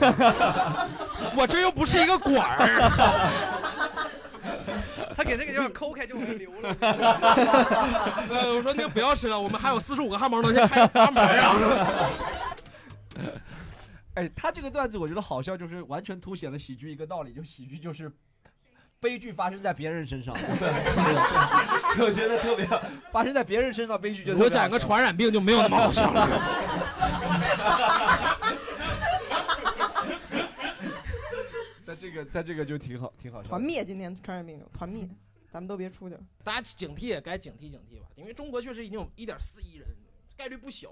[1.35, 4.05] 我这又不是一个管儿。
[5.17, 6.75] 他给那个地方抠开就往外流了。
[8.29, 12.11] 呃，我说那个不要吃了，我们还有四十五个汉堡能先开阀门啊。
[14.15, 18.11] 哎，他这个段子我觉得好笑，就是完全凸显了喜剧一个道理，就喜剧就是
[18.99, 20.35] 悲剧发生在别人身上。
[21.97, 22.67] 我觉得特别
[23.11, 26.27] 发生在别人身上，悲剧就如果讲个传染病就没有那么好笑了。
[31.85, 33.41] 但这个但这个就挺好，挺好。
[33.43, 35.07] 团灭今天传染病团灭，
[35.51, 36.21] 咱们都别出去了。
[36.43, 39.87] 大家警惕也该警惕警惕吧，因为中国确实已经有一点四亿人，
[40.35, 40.89] 概率不小。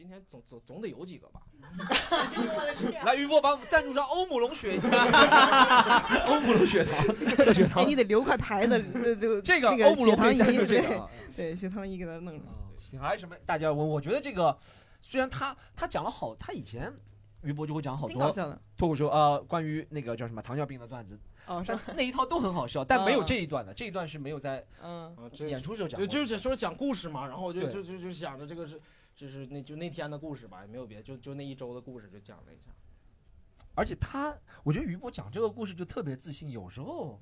[0.00, 1.42] 今天总总总得有几个吧？
[3.04, 4.80] 来，于波把我们赞助上欧姆龙血，
[6.26, 7.04] 欧姆龙血糖，
[7.52, 7.94] 血哎，糖你。
[7.94, 11.10] 得留块牌子， 这这这个欧姆龙可血糖仪以赞助这对个啊。
[11.36, 12.46] 对血糖仪给他弄上。
[12.46, 13.36] 啊，行，还有什么？
[13.44, 14.56] 大家我我觉得这个
[15.02, 16.90] 虽然他他讲了好，他以前
[17.42, 18.32] 于波就会讲好多
[18.78, 26.08] 脱口秀啊关于那个叫什么糖尿病的段子，哦，但那一套都很好笑，但没有啊这一段的，这一段是没有在嗯，演出时候讲。
[26.08, 28.80] 就是说讲故事嘛，然后我就就就就想着这个是，
[29.20, 32.74] 就是那就那天的故事吧，也没有别，就就那一周的故事就讲了一下。
[33.74, 37.20] 而且他，我觉得于波讲这个故事就特别自信，有时候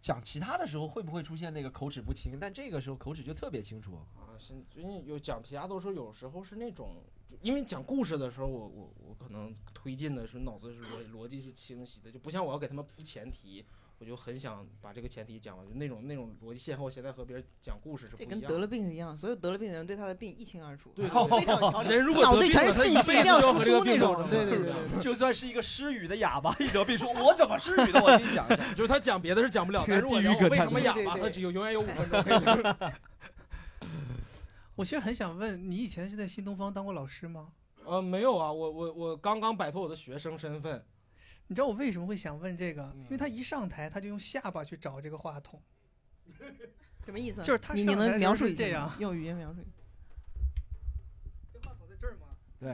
[0.00, 3.96] 讲其他的时候会不会出现那个口齿不清，但这个时候口齿就特别清楚。
[4.16, 6.96] 啊，是最近有讲其他都说有时候是那种，
[7.42, 13.66] 因为讲故事的时候，我我我可能推进的是脑子是逻逻辑是清晰的，就不像我要给他们铺前提，
[14.00, 18.36] 我就很想把这个前提讲完，就那种那种逻辑线后，现在和别人讲故事是不一样的。
[18.36, 21.10] 这跟得了病是一样，所有得了病的人对他的病一清二楚，对非
[21.44, 21.88] 常有条理。
[21.88, 24.28] 人如果脑子里全是信息，一定要输出那种。
[24.30, 25.00] 对对对对对。
[25.00, 28.74] 就算是一个失语的哑巴，一得病说：“我怎么失语的？”我给你讲一下。
[28.74, 32.92] 就是他讲别的是讲不了，这个但如果地狱梗太让我为什么多对对对哑巴，他只有永远有五分钟可以讲。
[34.76, 37.48] 我其实很想问，你以前是在新东方当过老师吗？
[37.84, 40.84] 呃，没有啊，我我我刚刚摆脱我的学生身份，
[41.48, 42.82] 你知道我为什么会想问这个？
[42.94, 45.60] 嗯因为他一上台，他就用下巴去找这个话筒。
[47.04, 47.42] 什么意思？
[47.42, 49.70] 就是他你你能上台的时候描述一下是这样用语音描述一下。
[51.52, 52.26] 这话筒在这儿吗？
[52.60, 52.70] 对，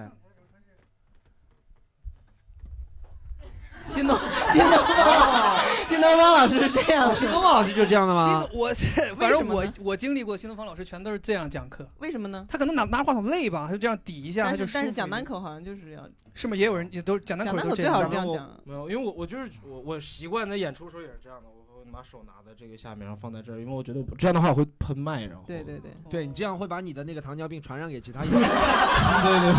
[3.87, 4.18] 新东
[4.49, 8.44] 新东方，新东方老师是这样的，新东方老师就这样的吗？
[8.53, 8.68] 我
[9.16, 11.87] 反正我我经历过新东方老师全都是这样讲课。
[11.99, 12.47] 为什么呢？
[12.49, 16.57] 他可能拿拿话筒累吧，他就这样抵一下，他但就但是讲单口好像就是要是吗？
[16.57, 18.61] 也有人也都讲单讲口都这样单口最好是讲这样讲。
[18.64, 28.31] 没有，因为我我就是我我习惯在演出的时候也是这样的，我会把手拿在这个下面，然后放在这儿，因为我觉得这样的话我会喷麦，然后对对对，对你这样会把你的那个糖尿病传染给其他人。
[28.33, 29.53] 对对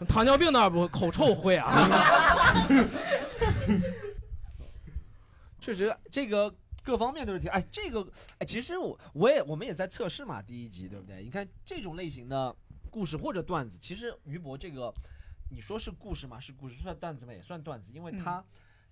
[0.00, 1.70] 对，糖尿病那不口臭会啊，
[5.60, 8.06] 确实，这个各方面都是挺哎，这个
[8.38, 11.22] 哎，其实我我也我们也在测试嘛，第一集对不对？
[11.22, 12.54] 你看这种类型的
[12.90, 14.92] 故事或者段子，其实于博这个，
[15.50, 18.44] 你说是故事嘛，是故事，算段子嘛，也算段子，因为他、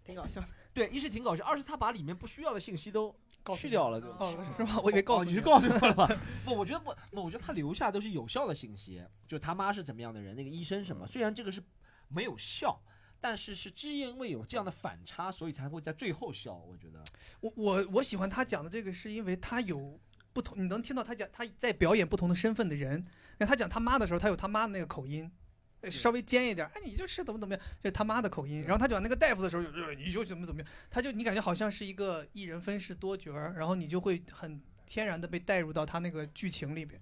[0.02, 0.48] 挺搞笑的。
[0.72, 4.16] 对一是挺搞笑，二是他把里面不需要的信息都告诉你去掉了，对吧？
[4.18, 4.80] 哦，是吗？
[4.82, 6.08] 我以为告诉哦你是告诉我了吧？
[6.44, 11.62] 不，我觉得不，不，我觉得他留下都是有效的信息，就他妈是怎么样的人，那个医生什么，虽然这个是
[12.08, 12.76] 没有效，
[13.24, 16.52] 但是是只因为有这样的反差，所以才会在最后笑。
[16.52, 17.02] 我觉得，
[17.40, 19.98] 我我我喜欢他讲的这个，是因为他有
[20.34, 23.02] 不同，你能听到他讲他在表演不同的身份的人。
[23.38, 25.32] 那他讲他妈的时候，他有他妈的那个口音，
[25.80, 28.62] 呃稍微尖一点，哎，你就是怎么怎么样，就是他妈的口音。
[28.62, 37.00] 然后他讲那个大夫的时候，呃你就怎么怎么样，他就你感觉好像是一个一人分饰多角儿，然后你就会很天然的被带入到他那个剧情里边。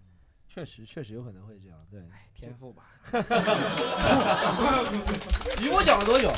[0.52, 1.78] 确实确实有可能会这样。
[1.90, 2.02] 对，
[2.34, 2.90] 天赋吧。
[5.62, 6.28] 一共讲了多久？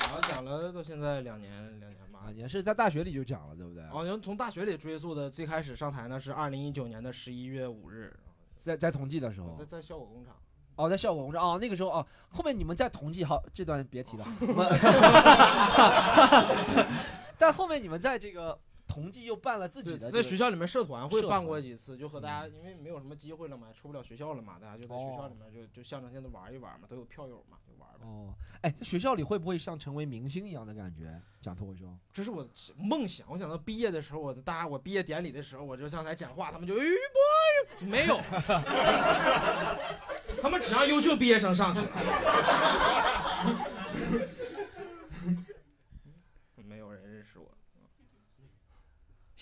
[0.00, 2.30] 好像讲了到现在两年两年吧啊，。
[2.30, 3.82] 你是在大学里就讲了，对不对？
[3.86, 8.14] 好像从大学里追溯的，最开始上台呢是二零一九年的十一月五日，
[8.60, 10.36] 在在同济的时候在，在效果工厂。
[10.76, 14.26] 哦，在效果工厂，哦，那个时候哦，后面你们在同济，好，这段别提了。
[17.38, 18.58] 但后面你们在这个
[18.92, 28.06] 同济又办了自己的在学校里面社团会办过几次，就和大家因为没有什么机会了嘛，出不了学校了嘛，大家就在学校里面就就象征性的玩一玩嘛，都有票友嘛，就玩呗。
[28.06, 31.18] 哦，哎，在学校里会不会像成为明星一样的感觉？
[31.40, 33.26] 讲脱口秀，这是我的梦想。
[33.30, 36.84] 我想到毕业的时候，我大家我毕业典礼的时候，我就上台讲话，他们就哎
[37.78, 38.16] 不没有，
[40.42, 41.80] 他们只让优秀毕业生上去。
[46.62, 47.50] 没有人认识我。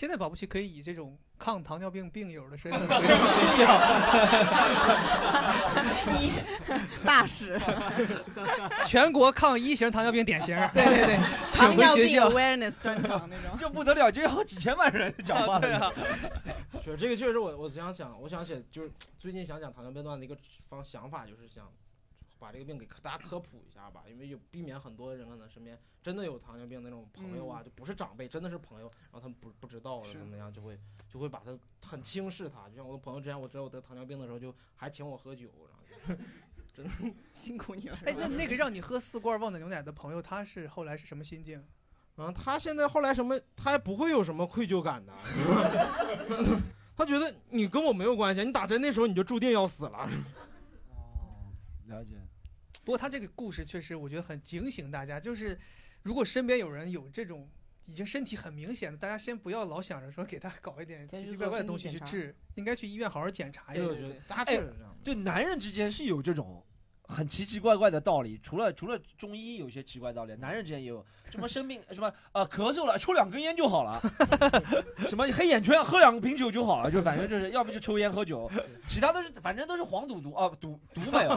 [0.00, 3.66] 现在保不齐可以以这种抗糖尿病病友的身份 回到学校。
[6.18, 6.32] 你
[7.04, 7.60] 大使，
[8.86, 10.56] 全国抗一型糖尿病典型。
[10.72, 11.18] 对对对，
[11.50, 12.30] 请糖尿病回学校。
[12.30, 13.58] awareness 专场那种。
[13.60, 15.92] 这不得了，这好几千万人讲话对啊，
[16.82, 20.34] 是这个确实我我想讲，我想写就是最近想讲糖尿病段的一个
[20.70, 21.70] 方想法，就是想
[22.40, 36.24] 把这个病给大家科普一下吧，因为有避免很多人可能身边真的有糖尿病那种朋友啊，就不是长辈，真的是朋友，然后他们不不知道了怎么样，就会就会把他很轻视他，就像我的朋友之前我知道我得糖尿病的时候，就还请我喝酒，然后
[36.72, 36.82] 就
[37.34, 37.98] 辛苦你了。
[38.06, 41.62] 哎，那那个让你喝四罐旺仔牛奶的朋友，他是后来是什么心境？
[42.16, 45.12] 嗯，他现在后来什么，他还不会有什么愧疚感的，
[46.96, 50.08] 他觉得你跟我没有关系，你打针那时候你就注定要死了。
[50.94, 51.52] 哦，
[51.86, 52.16] 了解。
[52.90, 55.56] 不过他这个故事确实，我觉得很警醒大家，就是
[56.02, 57.48] 如果身边有人有这种
[57.84, 63.84] 已经身体很明显的，大家先不要老想着说给他搞一点奇奇怪怪的东西去治，应该去医院好好检查一下。
[63.84, 64.98] 对对对大家确实这样。
[65.04, 66.66] 对，男人之间是有这种
[67.10, 74.00] 很奇奇怪怪的道理，除了除了中医有些奇怪道理，男人之间也有什么生病什么呃咳嗽了，抽两根烟就好了，
[75.08, 78.50] 什么黑眼圈喝两瓶酒就好了，就反正就是要不就抽烟喝酒，
[78.86, 81.36] 其他都是反正都是黄赌毒啊赌毒没有，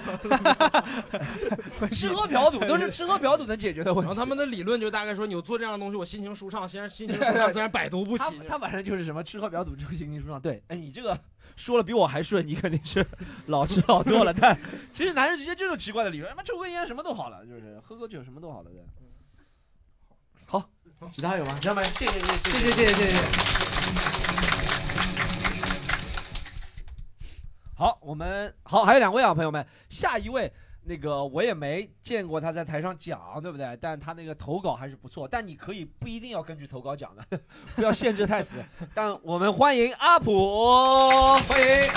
[1.89, 4.07] 吃喝嫖赌都是吃喝嫖赌能解决的问题。
[4.07, 8.41] 然后他们的理论就大概说，你有做这样的东西，我心情舒畅，先心情舒畅， 自然百毒不侵。
[8.47, 10.39] 他反正就是什么吃喝嫖赌，这个心情舒畅。
[10.39, 11.17] 对，哎，你这个
[11.55, 13.05] 说了比我还顺，你肯定是
[13.47, 14.33] 老吃老做了。
[14.33, 14.57] 但
[14.91, 18.69] 其实男人之间就是奇怪的理由，他妈抽根烟什么都好了，就是喝喝酒什么都好了。
[18.69, 18.83] 对，
[20.45, 20.69] 好，
[21.11, 21.55] 其他还有吗？
[21.59, 21.83] 其他没？
[21.83, 23.17] 谢谢谢谢谢谢谢谢谢谢。
[27.75, 30.53] 好，我们好，还有两位啊，朋友们，下一位。
[30.85, 33.77] 那个我也没见过他在台上讲，对不对？
[33.79, 35.25] 但他那个投稿还是不错。
[35.25, 37.39] 但你可以不一定要根据投稿讲的，
[37.75, 38.57] 不要限制太死。
[38.93, 41.89] 但我们欢迎阿普，欢迎。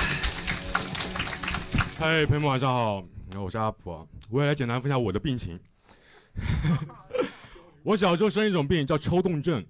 [1.99, 3.05] 嗨，朋友们晚上好，
[3.37, 5.59] 我是阿普，我也来简单分享我的病情。
[7.83, 9.67] 我小时候生一种病叫抽动症，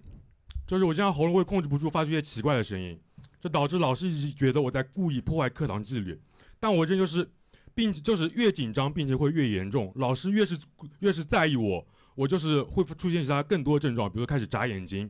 [0.66, 3.00] 就是我经常喉咙会控制不住发出一些奇怪的声音，
[3.40, 6.20] 这导致老师一直觉得我在故意破坏课堂纪律。
[6.58, 7.30] 但我这就是
[7.76, 10.58] 并，就是越紧张并且会越严重，老师越是
[11.00, 15.08] 越是在意我，我就是会出现其他更多症状，比如开始眨眼睛，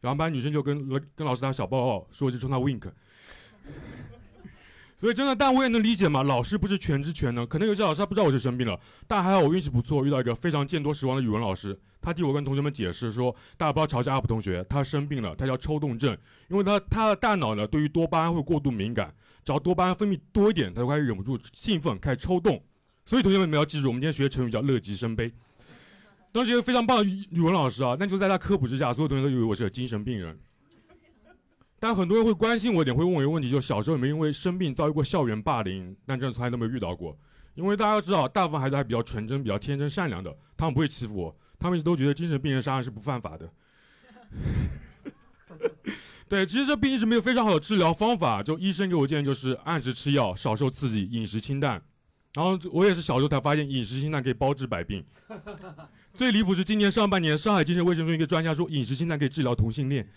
[0.00, 0.86] 然后班女生就跟
[1.16, 2.92] 跟老师打小报告，说我就冲他 wink。
[5.04, 16.16] 所以真的，但我也能理解嘛，老师不是全知全能，可能有些老师他不知道我是生病了，但还好我运气不错，遇到一个非常见多识广的语文老师，他替我跟同学们解释说，大家不要嘲笑阿普同学，他生病了，他叫抽动症，
[16.48, 19.14] 因为他他的大脑呢对于多巴胺会过度敏感，
[19.44, 22.64] 只要多巴胺分泌多一点，他就开始忍不住兴奋，开始抽动。
[23.04, 25.30] 所以同学们你们要记住，我们今天学的成语叫乐极生悲。
[26.32, 30.38] 当时一个非常棒的语文老师啊，但就在他科普之下，所有同学都以为我是个精神病人。
[31.84, 35.94] 但很多人会关心我一点，会问我一个问题，就是小时候有没有因为生病遭遇过校园霸凌？
[36.06, 37.14] 但真的从来都没有遇到过，
[37.56, 43.50] 因为大家都知道，大部分孩子还比较纯真、比较天真、善良的，他们不会欺负我，他们一直都觉得精神病人杀人是不犯法的。
[46.26, 51.82] 对，其实这病一直没有非常好的治疗方法，就医生给我建议就是按时吃药，少受刺激，饮食清淡。
[52.32, 55.04] 然后我也是小时候才发现饮食清淡可以包治百病。
[56.14, 60.08] 最离谱是今年上半年，上海精神卫生中心一个专家说饮食清淡可以治疗同性恋。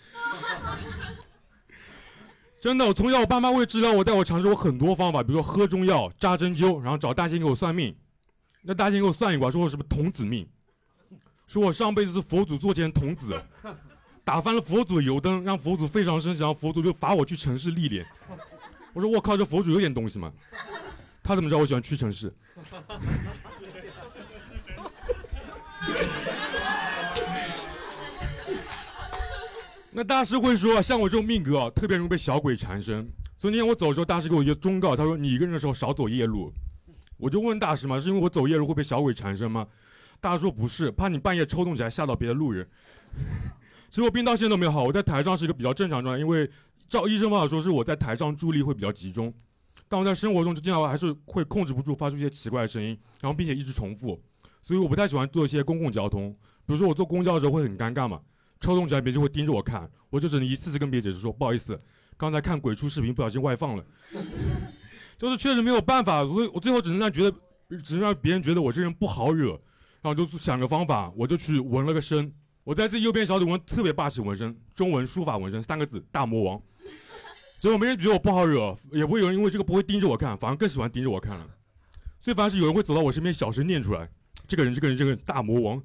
[2.60, 7.94] 真的，我从小我爸妈为了治疗我，带我尝试过很多方法，比如说喝中药、扎针灸，然后找大仙给我算命。
[8.62, 10.46] 那大仙给我算一卦，说我是不是童子命，
[11.46, 13.40] 说我上辈子是佛祖座前童子，
[14.24, 18.04] 打翻了佛祖的油灯，让佛祖非常生气，然后佛祖就罚我去城市历练。
[18.92, 20.32] 我说我靠，这佛祖有点东西嘛？
[21.22, 22.34] 他怎么知道我喜欢屈臣氏？
[29.98, 33.04] 那大师会说，像我这种命格，特别容易被小鬼缠身。
[33.36, 36.52] 所以那天我走的时候，大师给我一个忠告，他说：“你一个人的时候少走夜路。”
[37.18, 39.66] 我就问大师嘛，是因为我走夜路会被小鬼缠身吗？
[40.20, 42.64] 大师说不是，怕你半夜抽动起来吓到别的路人。
[43.90, 46.48] 其实我病到现在都没有好，我在台上是一个比较正常状态，因为
[46.88, 49.34] 照医生方法说是我在台上注意力会比较集中，
[49.88, 54.22] 但我在生活中就经常还是会控制不住发出一些奇怪的声音，然后并且一直重复，
[54.62, 56.30] 所以我不太喜欢坐一些公共交通，
[56.66, 58.20] 比如说我坐公交的时候会很尴尬嘛。
[58.60, 61.78] 抽动起来，别人就会盯着我看，我就只能一次次跟别人解释说不好意思，
[62.16, 63.84] 刚才看鬼畜视频不小心外放了，
[65.16, 67.36] 就是确实没有办法，所以我最后只能让觉得，
[67.78, 69.50] 只能让别人觉得我这人不好惹，
[70.00, 72.32] 然后就想个方法，我就去纹了个身，
[72.64, 76.62] 我在自己右边小腿纹特别霸气纹身，中文书法纹身三个字大魔王，
[77.60, 81.46] 结果没人觉得我不好惹，也不会有人因为这个不会盯着我看，反而更喜欢盯着我看了，
[82.20, 84.08] 所以反而是有人会走到我身边小声念出来，
[84.46, 85.82] 这个人这个人这个人大魔王。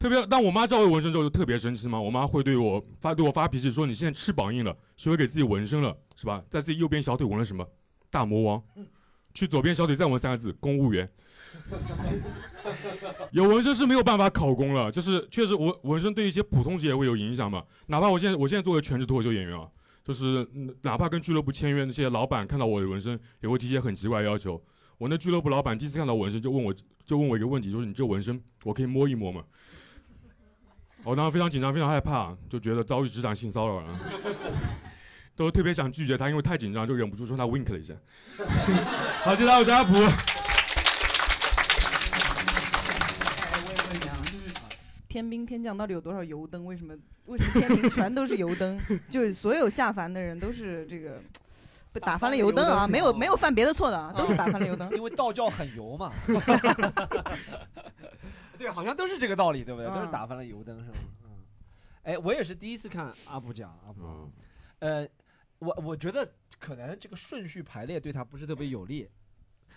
[0.00, 2.00] 特别，当我妈知道我纹身之后，就特别生气嘛。
[2.00, 6.42] 我妈会对我发对我发脾气，说你现在翅膀硬了，学会给自己纹身了，是吧？
[6.48, 7.68] 在自己右边小腿纹了什么？
[8.10, 8.62] 大魔王。
[9.34, 11.08] 去左边小腿再纹三个字：公务员。
[13.30, 17.62] 有纹身是没有办法考公了，就是确实纹纹身对一些普通职业会有影响嘛。
[17.88, 19.68] 哪怕我现在我现在作为全职脱口秀演员啊，
[20.02, 20.48] 就是
[20.80, 24.60] 哪怕跟俱乐部签约那些老板看到我的纹身，也会提一些很奇怪的要求。
[24.96, 26.74] 我那俱乐部老板第一次看到纹身就问我，
[27.04, 29.44] 就问我一个问题，就是你这纹身我可以摸一摸吗？
[31.02, 33.98] 我当时非常紧张，非常害怕，就觉得遭遇职场性骚扰了，
[35.34, 37.94] 都特别想拒绝他，因为太紧张，就忍不住冲他 wink 了一下。
[39.24, 39.94] 好，接下来，我是阿普。
[39.94, 40.00] 我
[43.70, 44.52] 也问你啊，就是
[45.08, 46.66] 天兵天将到底有多少油灯？
[46.66, 46.94] 为什么
[47.26, 48.78] 为什么天庭全都是油灯？
[49.08, 51.22] 就所有下凡的人都是这个
[51.92, 54.90] 被打翻了油灯啊，没有没有犯别的错的啊，都是打翻了油灯。
[54.92, 56.12] 因为道教很油嘛。
[58.58, 59.88] 对，好像都是这个道理，对不对？
[59.88, 60.96] 都是打翻了油灯，是吗？
[61.24, 61.30] 嗯。
[62.02, 64.32] 哎，我也是第一次看阿布讲阿布，嗯，
[64.80, 65.08] 呃，
[65.58, 69.08] 我我觉得可能这个顺序排列对他不是特别有利，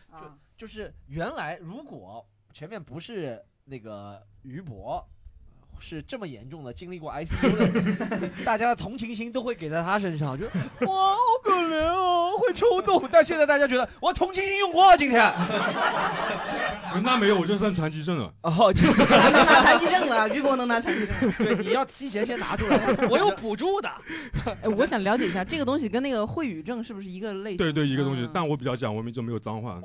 [0.10, 5.08] 啊，就是原来如果前面不是那个于博。
[5.80, 10.46] 是这么严重的，经历过 ICU 的， 大家的同情心都会给在他身上，就
[10.88, 13.08] 哇好可怜哦，会抽动。
[13.12, 15.34] 但现在大家觉得我同情心用光了，今天。
[17.04, 18.32] 那没有，我就算残疾证了。
[18.42, 21.32] 哦，就是 能拿残疾证了，于博能拿残疾证。
[21.40, 22.80] 对，你要提前先拿出来。
[23.10, 23.90] 我有补助的。
[24.62, 27.58] 哎，我想了解一下，这个东西跟那个秽语症是不是一个类型？
[27.58, 29.82] 对对，一个东西嗯，但我比较讲文明，就没有脏话。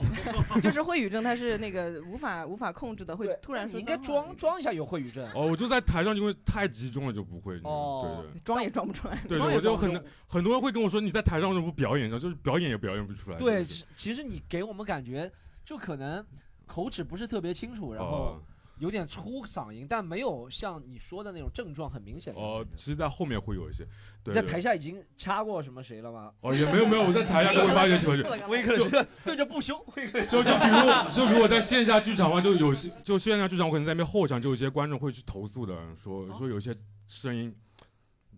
[0.62, 5.24] 就是秽语症，它是那个无法无法控制的，会突然说你应该装装一下有秽语症。
[5.34, 7.58] 哦，我就在台上，因为太集中了就不会。
[7.64, 9.22] 哦对装也装不出来。
[9.28, 9.90] 对我就很
[10.26, 12.18] 很多人会跟我说，你在台上为什么不表演一下？
[12.18, 13.38] 就是表演也表演不出来。
[13.38, 15.30] 对，其其实你给我们感觉
[15.64, 16.24] 就可能
[16.66, 18.42] 口齿不是特别清楚，然后哦
[18.78, 22.40] 有点粗嗓音，但没有像你说的那种症状很明显的。
[22.40, 23.84] 哦，其实，在后面会有一些。
[24.22, 26.32] 对你在台下已经掐过什么谁了吗？
[26.40, 28.16] 哦，也没有没有，我在台下就会发现什么。
[28.48, 36.74] 威克是对着不凶，威克就就比如就比如我在线下剧场嘛，就有些就线下剧场，我可能在那边后场，就有些观众会去投诉的，说哦说有些
[37.06, 37.54] 声音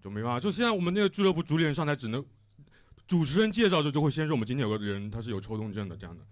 [0.01, 0.41] 就没办法。
[0.41, 2.25] 就现在我们那个俱乐部主理人上台，只能
[3.07, 6.25] 主持人介绍时就会先说我们今天有个人他是有抽动症的这样的，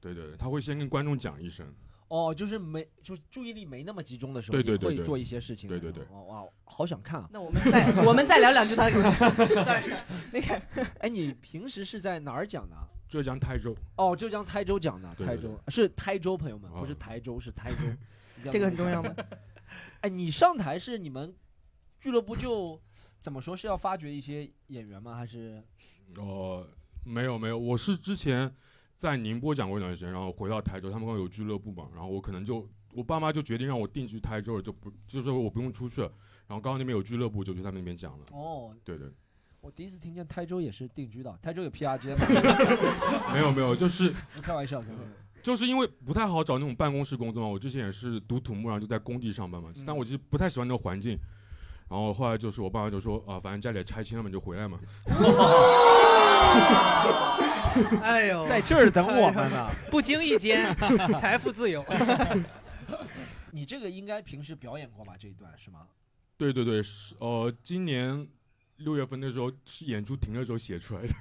[0.00, 1.72] 对对，他会先跟观众讲一声。
[2.08, 5.68] 哦，就是没就是注意力没那么集中的时候，对对对会做一些事情。
[5.68, 7.28] 对对对哦哇，好想看啊！
[7.32, 8.88] 那我们再 我们再聊两句他。
[8.90, 9.94] Sorry，
[10.32, 10.62] 那个
[11.00, 12.88] 哎，你平时是在哪儿讲的啊？
[13.08, 17.76] 浙江台州，哦，浙江台州讲的，对对台州是台州，朋友们，哦不是台州，是台州。
[18.52, 19.14] 这个很重要吗？
[20.02, 21.34] 哎，你上台是你们
[22.00, 22.80] 俱乐部就
[23.20, 25.14] 怎么说是要发掘一些演员吗？
[25.16, 25.62] 还是
[26.16, 26.66] 哦，
[27.04, 28.54] 没有没有，我是之前
[28.98, 36.08] 在宁波讲过一段时间，然后回到台州，他们刚好有俱乐部嘛，然后我可能就我爸妈就决定让我定居台州了，就不就是说我不用出去了，
[36.48, 38.24] 然后刚刚那边有俱乐部，就去他们那边讲了。
[38.32, 38.74] 哦？
[38.82, 39.08] 对对，
[39.60, 42.26] 我第一次听见台州也是定居的，台州有 PR 街吗？
[43.32, 45.04] 没有没有，就是开玩笑，开玩笑。
[45.40, 51.16] 就是因为不太好找那种办公室工作嘛，我之前也是读土木，然后就在工地上班嘛，但我其实不太喜欢那个环境。
[51.88, 54.80] 然后后来就是我爸妈就说啊，反正家里也拆迁了嘛，你就回来嘛。
[58.02, 59.70] 哎呦，在这儿等我们呢。
[59.90, 60.74] 不经意间，
[61.20, 61.84] 财富自由。
[63.50, 65.14] 你这个应该平时表演过吧？
[65.18, 65.86] 这一段是吗？
[66.36, 68.26] 对对对，是呃，今年
[68.76, 71.14] 六月份的时候是演出停的时候写出来的，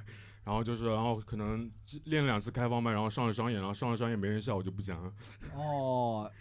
[0.48, 1.70] 然后就是，然后可能
[2.06, 5.12] 练了两次开放麦，然后上了商演，然后上了商演没人笑，我就不讲了。
[5.54, 6.32] 哦，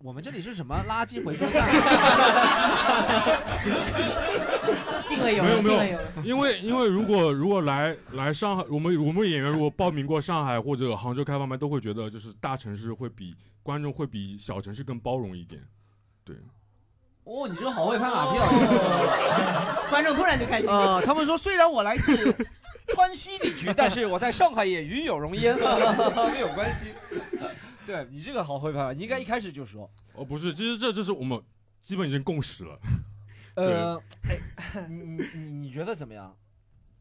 [0.00, 1.66] 我们这里是什么垃圾回收站？
[5.08, 5.80] 定位有，没有没有。
[6.22, 15.62] 因为因为如果如果来来上海，我们我们演员如果报名过上海或者杭州开放麦，都会觉得就是大城市会比观众会比小城市更包容一点。
[16.22, 16.36] 对，
[17.24, 18.46] 哦，你这个好会拍马屁啊！
[19.88, 20.96] 观众突然就开心了。
[20.96, 22.14] 啊，他们说虽然我来自
[22.88, 25.54] 川西地区，但是我在上海也与有荣焉，
[26.32, 26.86] 没有关系。
[27.86, 31.40] 对你这个好会拍，你应该一开始就说，哦不是，其实这就是我们
[31.80, 32.78] 基本已经共识了。
[33.54, 36.36] 呃，哎，你你你你觉得怎么样？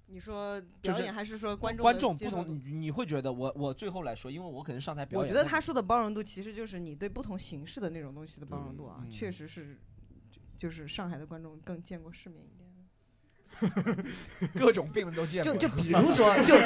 [0.10, 9.78] 你说就是表演还是说观众观众不同，你你会觉得我我最后来说，因为我可能上台表演，我觉得他说的包容度其实就是你对不同形式的那种东西的包容度啊，嗯确实是
[10.58, 12.66] 就是上海的观众更见过世面一点。
[14.58, 15.53] 各种病都见过。
[15.55, 16.58] 就就比如说，就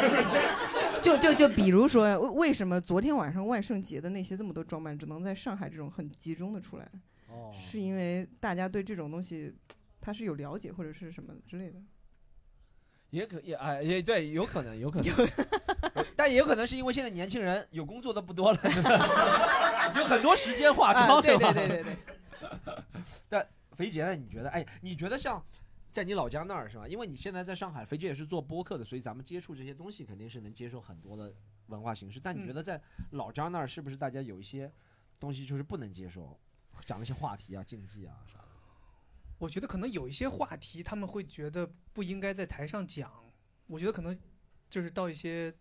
[1.02, 6.88] 就就就比如说，为为什么昨天晚上万圣节的那些这么多装扮，只能在上海这种很集中的出来？
[7.30, 9.54] 哦，是因为大家对这种东西，
[10.00, 11.80] 他是有了解或者是什么之类的。
[13.10, 15.28] 也可也哎也对，有可能有可能，
[16.16, 18.60] 但也有可能是因为现在年轻人有工作的不多了，
[19.98, 21.96] 有很多时间化妆，啊对吧对对对对。
[23.28, 24.16] 但肥姐呢？
[24.16, 24.50] 你觉得？
[24.52, 25.44] 哎，你觉得像
[25.92, 26.88] 在你老家那儿是吧？
[26.88, 31.34] 因为你现在在上海，肥姐也是做播客的，所以咱们接触这些东西肯定是能接受很多的
[31.68, 32.20] 文化形式。
[32.20, 32.82] 但你觉得在
[33.12, 34.72] 老家那儿是不是大家有一些
[35.20, 36.40] 东西就是不能接受，
[36.86, 38.48] 讲那些话题啊、禁忌啊啥的？
[39.38, 43.12] 我觉得可能有一些话题他们会觉得不应该在台上讲，
[43.68, 44.18] 我觉得可能
[44.70, 45.54] 就是到一些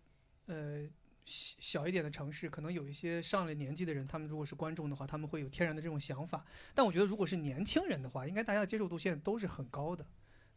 [0.45, 0.87] 呃
[1.25, 6.45] 小小一点的城市，可能有一些上了年纪的人，他们如果是观众的话，他们会有天然的这种想法。
[6.73, 10.05] 但我觉得如果是年轻人的话，应该大家的接受度现在都是很高的，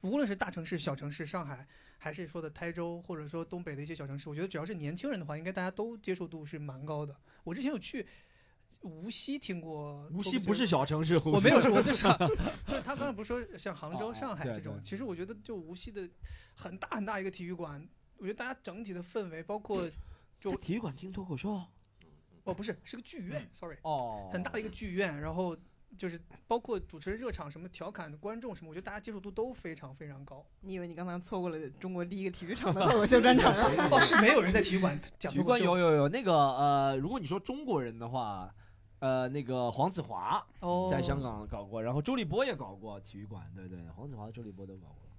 [0.04, 1.66] 无论是大城市、小城市，上海
[1.98, 7.16] 还是说的台州，或者说东北的一些小城市，我觉得只要是年轻人的话，应该大家都接受度是蛮高的。
[7.42, 8.06] 我之前有去。
[8.80, 12.02] 无锡听过，无锡不是小城市，我没有 说，就是
[12.66, 16.06] 就是他刚才不是说像杭州、哦上海这种，其实我觉得就无锡的
[16.54, 17.88] 很大很大一个体育馆，
[18.18, 19.88] 我觉得大家整体的氛围，包括
[20.38, 21.58] 就体育馆听脱口秀，
[22.42, 25.56] 哦不是是个剧院，sorry，哦，很大的一个剧院，然后
[25.96, 30.44] 就是包括主持人热场什么调侃的观众什么，我觉得大家接受度都非常非常高。
[30.60, 33.88] 你以为你刚才错过了中国第一个体育场的脱口秀专场 啊？
[33.90, 38.54] 哦，是没有人在体育馆讲体育馆脱口秀 有有有那个呃，如果你说中国人的话，
[38.98, 45.10] 呃，那个黄子华哦，在香港搞过，然后周立波也搞过体育馆，对对，黄子华、周立波都搞过。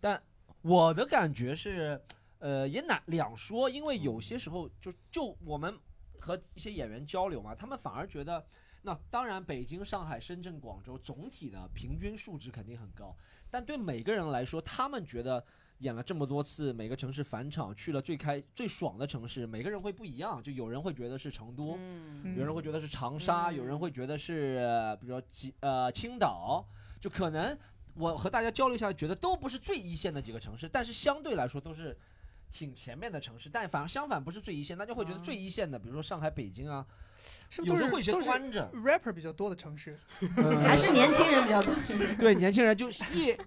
[0.00, 0.22] 但
[0.62, 2.00] 我的感觉是，
[2.38, 5.74] 呃，也难两说，因为有些时候就就我们
[6.20, 8.44] 和一些演员交流嘛，他们反而觉得，
[8.86, 13.14] 那当然北京、上海、深圳、广州总体的平均数值肯定很高，
[13.50, 15.44] 但对每个人来说，他们觉得。
[15.80, 20.42] 演了这么多次，每个城市返场去了最开最爽的城市，每个人会不一样。
[20.42, 26.64] 就有人会觉得是成都，嗯有人会觉得是长沙，嗯有人会觉得是呃比如说几呃青岛，
[26.98, 27.54] 就可能
[27.94, 31.94] 我和大家交流下来，觉得都不是最一线的几个城市，但是相对来说都是
[32.48, 33.50] 挺前面的城市。
[33.50, 36.86] 但反而相反不是最一线，大家会觉得啊最一线的，比如说上海、北京啊，
[37.48, 39.98] 是不是都有时候会有些是都是端着，rapper 比较多的城市？
[40.64, 41.74] 还是年轻人比较多。
[42.18, 43.38] 对年轻人就是夜，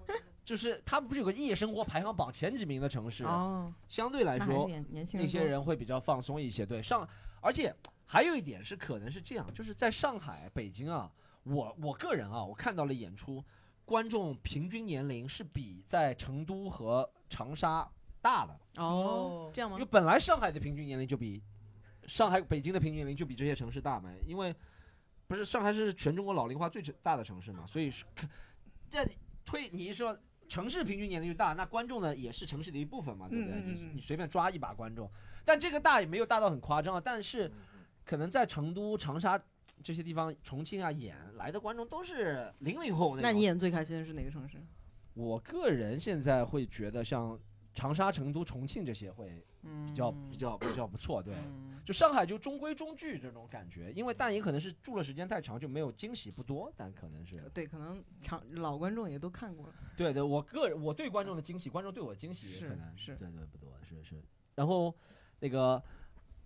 [0.46, 6.66] 就是他们不是有个夜生活排行榜前几名的城市，哦，相对来说年年轻人那些人会比较放松一些。
[6.66, 7.08] 对上，
[7.42, 7.74] 而且
[8.06, 11.12] 还有一点是可能是这样，就是在上海、北京啊，
[11.44, 13.44] 我我个人啊，我看到了演出，
[13.86, 17.88] 观众平均年龄是比在成都和长沙
[18.22, 19.88] 大的，哦，这样吗因为？
[19.90, 21.42] 本来上海的平均年龄就比
[22.10, 24.54] 上海、北京的平均年龄就比这些城市大嘛，因为
[25.28, 28.04] 不是上海是全中国老龄化最大的城市嘛，所以是
[28.90, 29.08] 这
[29.46, 30.18] 推你一说。
[30.50, 33.62] 城市平均年龄就大，那观众呢也是城市的一部分嘛，对不对？
[33.62, 35.08] 你你随便抓一把观众，
[35.46, 37.00] 但这个大也没有大到很夸张啊。
[37.00, 37.52] 但是
[38.04, 39.40] 可能在成都、长沙
[39.84, 43.22] 这些地方，重庆啊演来的观众都是零零后那种。
[43.22, 44.58] 那你演最开心的是哪个城市？
[45.14, 47.40] 我个人现在会觉得像
[47.76, 51.34] 长沙、成都、重庆这些会嗯，比较比较比较不错，对。
[51.36, 59.74] 嗯就上海就中规中矩这种感觉，因为但也可能是住的时间太长，就没有惊喜不多，但可能是对，可能长老观众也都看过了。
[59.98, 64.22] 对对，我个人我对观众的惊喜，观众对我的惊喜也是可能是对对不多，是是。
[64.54, 64.94] 然后
[65.40, 65.82] 那个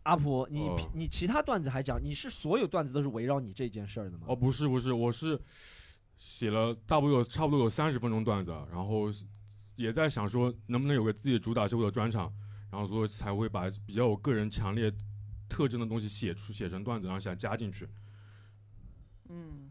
[0.03, 4.28] 阿普，你、哦你其他段子还讲，你是所有段子都是围绕你这件事儿的吗？
[4.30, 5.38] 哦，不是不是，我是
[6.16, 9.07] 写了大不多有差不多有三十分钟段子，然后
[9.76, 12.32] 也在想说能不能有个自己主打秀的专场，
[12.74, 14.92] 然后所以才会把比较有个人强烈
[15.48, 17.88] 特征的东西写出写成段子，然后想加进去。
[19.30, 19.70] 嗯，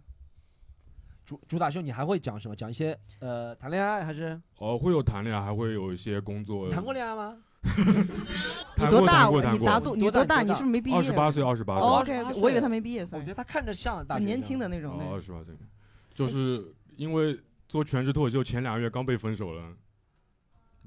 [1.24, 2.54] 主主打秀你还会讲什么？
[2.54, 6.70] 讲一些呃谈恋爱还是哦，会有谈恋爱，还会有一些工作。
[6.70, 7.36] 谈过恋爱吗？
[8.76, 9.28] 你多大？
[9.28, 10.42] 你大多你多大？
[10.42, 10.96] 你是不是没毕业？
[10.96, 11.88] 二十八岁，二十八岁。
[11.88, 14.96] 哦 28，OK，我以为他没毕业，我所以觉得他看着像大很年轻的那种。
[14.96, 15.52] 哦，二十八岁，
[16.14, 17.36] 就是因为
[17.66, 19.74] 做全职脱口秀前两个月刚被分手了。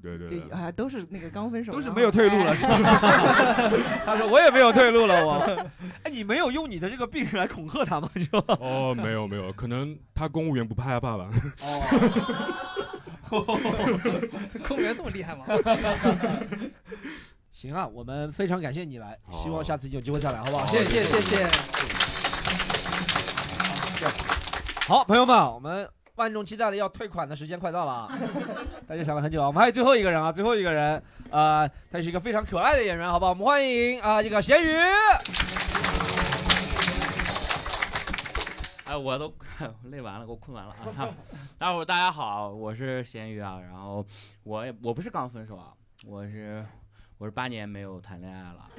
[0.02, 0.50] 对对对，对。
[0.50, 2.78] 啊，都是那个刚分手，都是没有退路了，哎是吧？
[4.04, 5.34] 他说我也没有退路了，我。
[6.04, 8.08] 哎，你没有用你的这个病来恐吓他吗？
[8.16, 8.42] 是吧？
[8.60, 11.28] 哦，没有没有，可能他公务员不害怕吧。
[11.62, 11.80] 哦，
[14.66, 15.44] 公务员这么厉害吗？
[17.50, 20.56] 行啊，我们非常感谢你来，希望下次有机会再来，好不？
[20.56, 21.46] 好谢谢谢谢。
[24.86, 28.18] 好，朋友们，我们万众期待的要退款的时间快到了啊！
[28.88, 33.32] 大家想了很久啊，我们还有最后一个人啊，最后一个人，呃，他是一个非常可爱的演员，好不好？
[33.32, 34.76] 我们欢迎啊、这个咸鱼。
[38.86, 39.34] 哎，我都
[39.90, 41.14] 累完了，给我困完了啊！
[41.58, 43.60] 大伙大家好，我是咸鱼啊。
[43.60, 44.02] 然后
[44.42, 45.74] 我也我不是刚分手啊，
[46.06, 46.64] 我是
[47.18, 48.70] 我是八年没有谈恋爱了。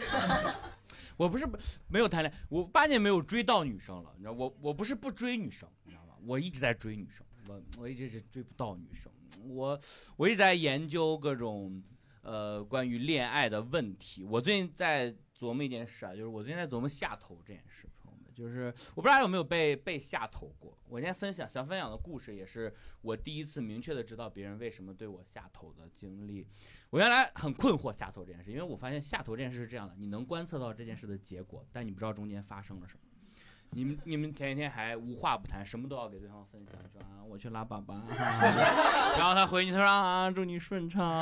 [1.17, 1.47] 我不是
[1.87, 4.09] 没有谈恋爱，我八年没有追到女生了。
[4.15, 6.15] 你知道我我不是不追女生，你知道吗？
[6.25, 9.11] 我一直在追女生，我我一直是追不到女生。
[9.49, 9.79] 我
[10.15, 11.83] 我一直在研究各种
[12.21, 14.23] 呃关于恋爱的问题。
[14.23, 17.87] 我最近在琢磨一件事啊，就是我最近在琢磨下头这件事。
[18.03, 20.77] 朋友们就是我不知道有没有被被下头过。
[20.87, 26.47] 我今天分享想分享的故事，也是我第一次明确的知道别人为什么对我下头的经历。
[26.89, 33.01] 我原来很困惑下头这件事，因为我发现下头这件事是这样的：你能观测到这件事的结果，但你不知道中间发生了什么。
[33.71, 37.95] 你们你们前一天还无话不谈，什么都要给对方分享，说啊我去拉粑粑，
[39.17, 41.21] 然后他回你他说啊祝你顺畅。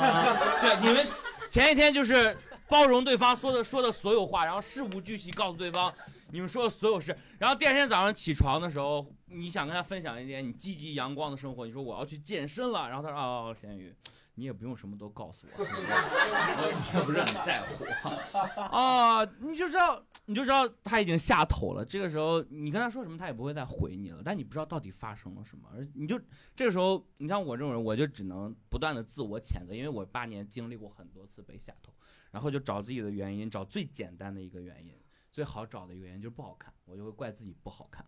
[0.60, 1.06] 对，你们
[1.50, 2.36] 前一天就是
[2.68, 5.92] 包容对方说的说的所有话，然后事无巨细告诉对方。
[6.30, 13.94] 你们说的所有事，然后第二天早上起床的时候，你想跟他分享一点你积极阳光的生活，你说我要去健身了，然后他说哦，咸鱼，
[14.36, 17.84] 你也不用什么都告诉我， 我也不是很在乎
[18.60, 21.84] 啊，你就知道你就知道他已经下头了。
[21.84, 24.22] 这个时候你跟他说什么，他也不会再回你了。
[24.24, 26.20] 但你不知道到底发生了什么，而你就
[26.54, 31.92] 这个时候，你像我这种人，我就只能不断的自我谴责，因为我八年经历过很多次被下头，
[32.30, 34.94] 然后就找自己的原因，找最简单的一个原因。
[35.32, 38.02] 最好找的一个原因就是不好看，我就会怪自己不好看。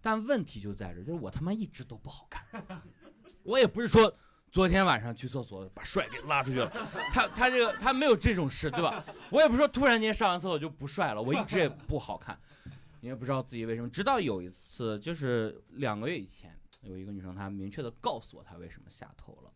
[0.00, 2.44] 但问题就在这，就是我他妈一直都不好看。
[3.44, 4.12] 我也不是说
[4.52, 6.70] 昨天晚上去厕所把帅给拉出去了，
[7.10, 9.02] 他他这个他没有这种事，对吧？
[9.30, 12.38] 我也不说突然间上完厕所就不帅了，我一直也不好看，
[13.00, 13.88] 你也不知道自己为什么。
[13.88, 19.50] 直到有一次，就是两个月以前，有一个女生她明确的告诉我她为什么下头了。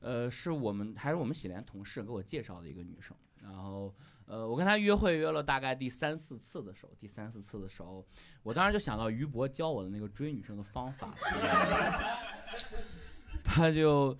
[0.00, 3.94] 呃，是我们还是我们喜莲同事给我介绍的一个女生，然后。
[4.26, 8.02] 呃，我跟她约会约了大概第三四次的时候，第三四次的时候，
[8.42, 11.14] 我当时就想到于博教我的那个追女生的方法，
[13.44, 14.16] 他就，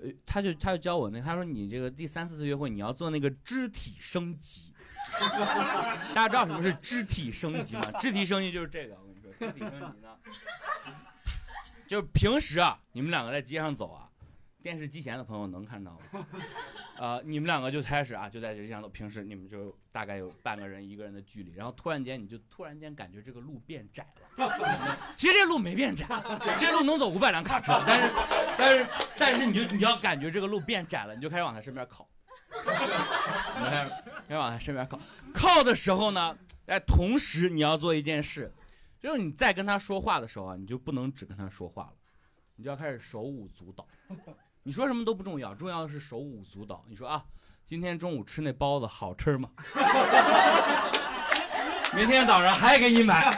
[0.00, 4.72] 呃，他就他就教我那，他说你这个第三四次约会你要做那个肢体升级，
[6.14, 7.82] 大家知道什么是肢体升级吗？
[7.98, 10.16] 肢体升级就是这个，我跟你说，肢体升级呢，
[11.86, 14.08] 就是平时啊，你们两个在街上走啊，
[14.62, 16.26] 电视机前的朋友能看到吗？
[17.00, 24.98] 呃，你们两个就开始啊，就在这样的平时，你们就大概有半个人一个人的距离，然后突然间你就突然间感觉这个路变窄了。
[25.16, 26.06] 其实这路没变窄，
[26.58, 28.10] 这路能走五百辆卡车，但是
[28.58, 28.86] 但是
[29.16, 32.06] 但是你就你要感觉这个路变窄了，你就开始往他身边靠，
[32.52, 33.90] 你开始
[34.28, 35.00] 开始往他身边靠。
[35.32, 36.36] 靠的时候呢，
[36.66, 38.52] 哎，同时你要做一件事，
[38.98, 41.94] 就是你在跟他说话的时候啊，你就不能只跟他说话了，
[42.56, 43.88] 你就要开始手舞足蹈。
[44.62, 46.84] 你说什么都不重要，重要的是手舞足蹈。
[46.88, 47.24] 你说啊，
[47.64, 49.48] 今天中午吃那包子好吃吗？
[51.94, 53.30] 明天早上还给你买。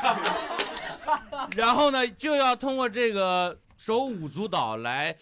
[1.57, 5.17] 然后呢，就要通过这个手舞足蹈来，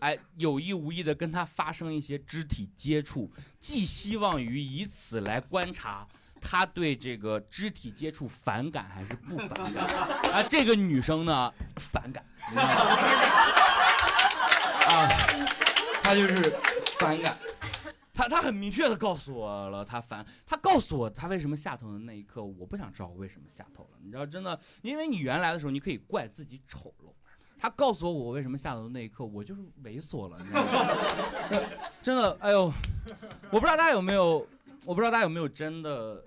[0.00, 6.06] 哎，有意无意的跟他发生一些肢体接触，寄希望于以此来观察
[6.40, 9.86] 他对这个肢体接触反感还是不反感。
[10.32, 12.24] 啊，这个女生呢，反感。
[14.90, 15.08] 啊，
[16.02, 16.50] 他就是
[16.98, 17.38] 反感，
[18.12, 27.12] 他他很明确的告诉我了，他烦，他告诉我他为什么下头的那一刻，我不想知道我为什么下头了，你知道真的，因为你原来的时候你可以怪自己丑陋，
[27.56, 30.70] 他告诉我我为什么下头的那一刻，我就是猥琐了，你知道吗？
[32.02, 32.72] 真的，哎呦，
[33.50, 34.44] 我不知道大家有没有，
[34.86, 36.24] 我不知道大家有没有真的。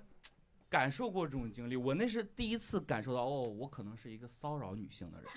[0.73, 5.29] 感受过这种经历，我那是第一次感受到，哦，我可能是一个骚扰女性的人。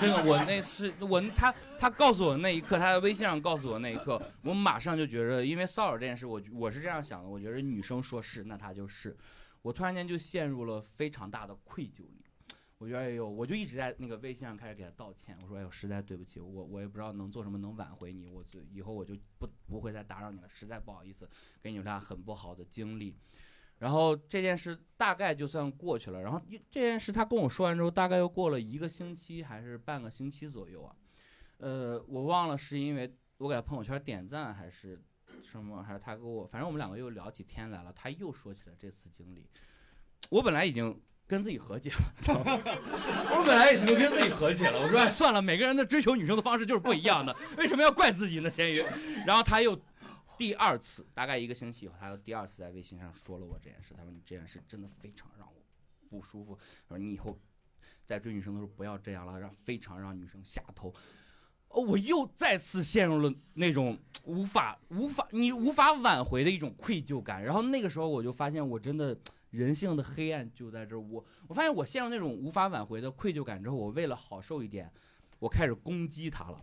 [0.00, 9.16] 真的，我那次，我他他告诉我那一刻，他在微信上告诉我那一刻，我马上就觉得，因为骚扰这件事，我我是这样想的，我觉得女生说是，那她就是。
[9.62, 12.24] 我突然间就陷入了非常大的愧疚里。
[12.78, 15.36] 我觉得，哎呦，我就一直在那个微信上开始给他道歉。
[15.42, 21.28] 我说，哎呦，实在对不起，我我也不知道能做什么能挽回你，我就以后我就不不会再打扰你了，实在不好意思，
[21.60, 23.16] 给你留下很不好的经历。
[23.82, 26.22] 然后这件事大概就算过去了。
[26.22, 30.94] 然后这件事他跟我说完之后，大概又过了一个星期还是半个星期左右啊。
[31.56, 35.02] 呃，我忘了是因为我给他朋友圈点赞还是
[35.42, 37.92] 什么，还是他跟我，反正我们两个又聊起天来了。
[37.92, 39.48] 他又说起了这次经历。
[40.30, 41.96] 我本来已经跟自己和解了，
[43.34, 44.80] 我本来已经跟自己和解了。
[44.80, 48.48] 我说哎，算了，每个人的追求女生的方式就是不一样的，为什么要怪自己呢？
[48.48, 48.84] 咸鱼。
[49.26, 49.76] 然后他又。
[50.42, 53.94] 第二次，大概一个星期以后，他又第二次在微信上说了我这件事。
[53.96, 55.62] 他说：“你这件事真的非常让我
[56.08, 56.58] 不舒服。
[56.88, 57.38] 他说你以后
[58.04, 60.92] 在追女生的时候不要这样了，让非常让女生下头。”
[61.70, 67.40] 哦，我又再次陷入了那种无法无法你无法挽回的一种愧疚感。
[67.40, 69.16] 然后那个时候我就发现，我真的
[69.50, 70.98] 人性的黑暗就在这。
[70.98, 74.92] 我我发现我陷入那种无法挽回的愧疚感之后，我为了好受一点，
[75.38, 76.60] 我开始攻击他了。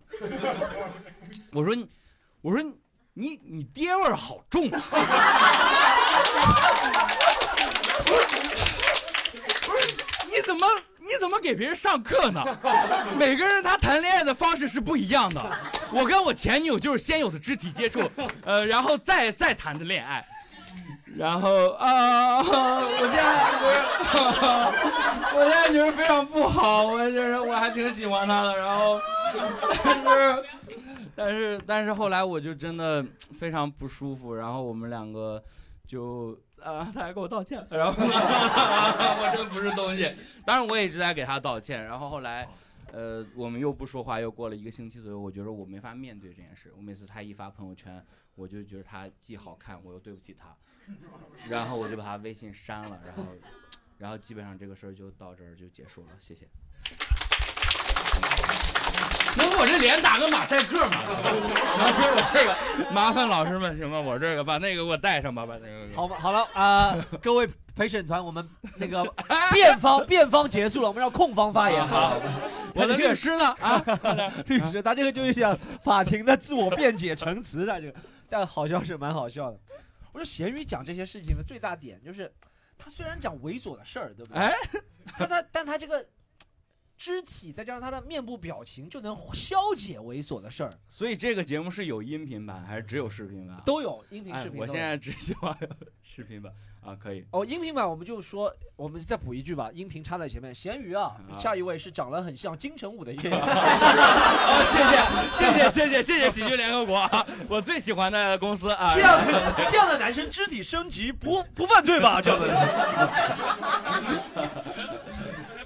[1.53, 1.87] 我说，
[2.41, 2.73] 我说
[3.19, 4.81] 你你爹味儿好重啊！
[9.65, 9.93] 不是
[10.29, 10.65] 你怎么
[10.99, 12.41] 你怎么给别人上课呢？
[13.17, 15.45] 每个人他谈恋爱的方式是不一样的。
[15.91, 18.09] 我跟我前女友就是先有的肢体接触，
[18.45, 20.25] 呃，然后再再谈的恋爱。
[21.17, 23.77] 然后啊，我现在不是，
[25.35, 28.97] 我现在觉得非常不好，我觉得我还挺喜欢他的，然后，
[29.83, 30.41] 但是，
[31.19, 35.43] 但是，但是后来我就真的非常不舒服，然后我们两个
[35.85, 40.15] 就啊，他还给我道歉，然后 我真不是东西，
[40.45, 42.47] 当然我也一直在给他道歉，然后后来。
[42.91, 46.73] 呃，我们又不说话，又过了一个星期左右，我觉得我没法面对这件事。
[46.75, 48.03] 我每次他一发朋友圈，
[48.33, 50.57] 我就觉得他既好看，我又对不起他，
[51.47, 53.23] 然后我就把他微信删了，然后，
[53.99, 56.07] 然后基本上这个事儿就到这儿就结束了。
[56.19, 56.47] 谢谢。
[59.37, 60.97] 能我这脸打个马赛克吗？
[61.05, 63.99] 我这个麻烦老师们行吗？
[63.99, 65.95] 我这个把那个给我带上吧，把那个。
[65.95, 69.03] 好吧，好了啊、各位陪审团，我们那个
[69.53, 71.85] 辩方辩方结束了，我们让控方发言。
[71.87, 72.19] 好，
[72.73, 73.45] 我的律师呢？
[73.59, 73.83] 啊，
[74.47, 77.99] 律师，他这个就是想法庭的自我辩解陈词，他这个，
[78.29, 79.57] 但好笑是蛮好笑的。
[80.11, 82.31] 我说咸鱼讲这些事情的最大点就是，
[82.77, 84.41] 他虽然讲猥琐的事儿，对不对？
[84.41, 84.53] 哎，
[85.17, 86.05] 但他但他这个
[86.99, 90.69] 肢体再加上他的面部表情，就能消解猥琐的事儿。
[90.89, 93.55] 所以这个节目是有音频版还是只有视频版？
[93.65, 94.59] 都有音频、视频。
[94.59, 95.57] 我现在只喜欢
[96.03, 96.51] 视频版
[96.83, 97.25] 啊，可以。
[97.31, 100.53] 哦，音频版我们就说，我们再补一句吧，音频插在前面。
[100.53, 103.29] 咸鱼啊，下一位是长得很像金城武的一个。
[103.33, 104.97] 啊，谢谢
[105.37, 107.09] 谢谢谢谢谢谢喜剧联合国，
[107.47, 108.91] 我最喜欢的公司啊。
[108.93, 112.45] 这样的这样的男生肢体升级不不犯罪吧这样的。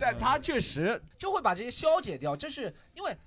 [0.03, 3.17] 但他确实就会把这些消解掉，这是因为。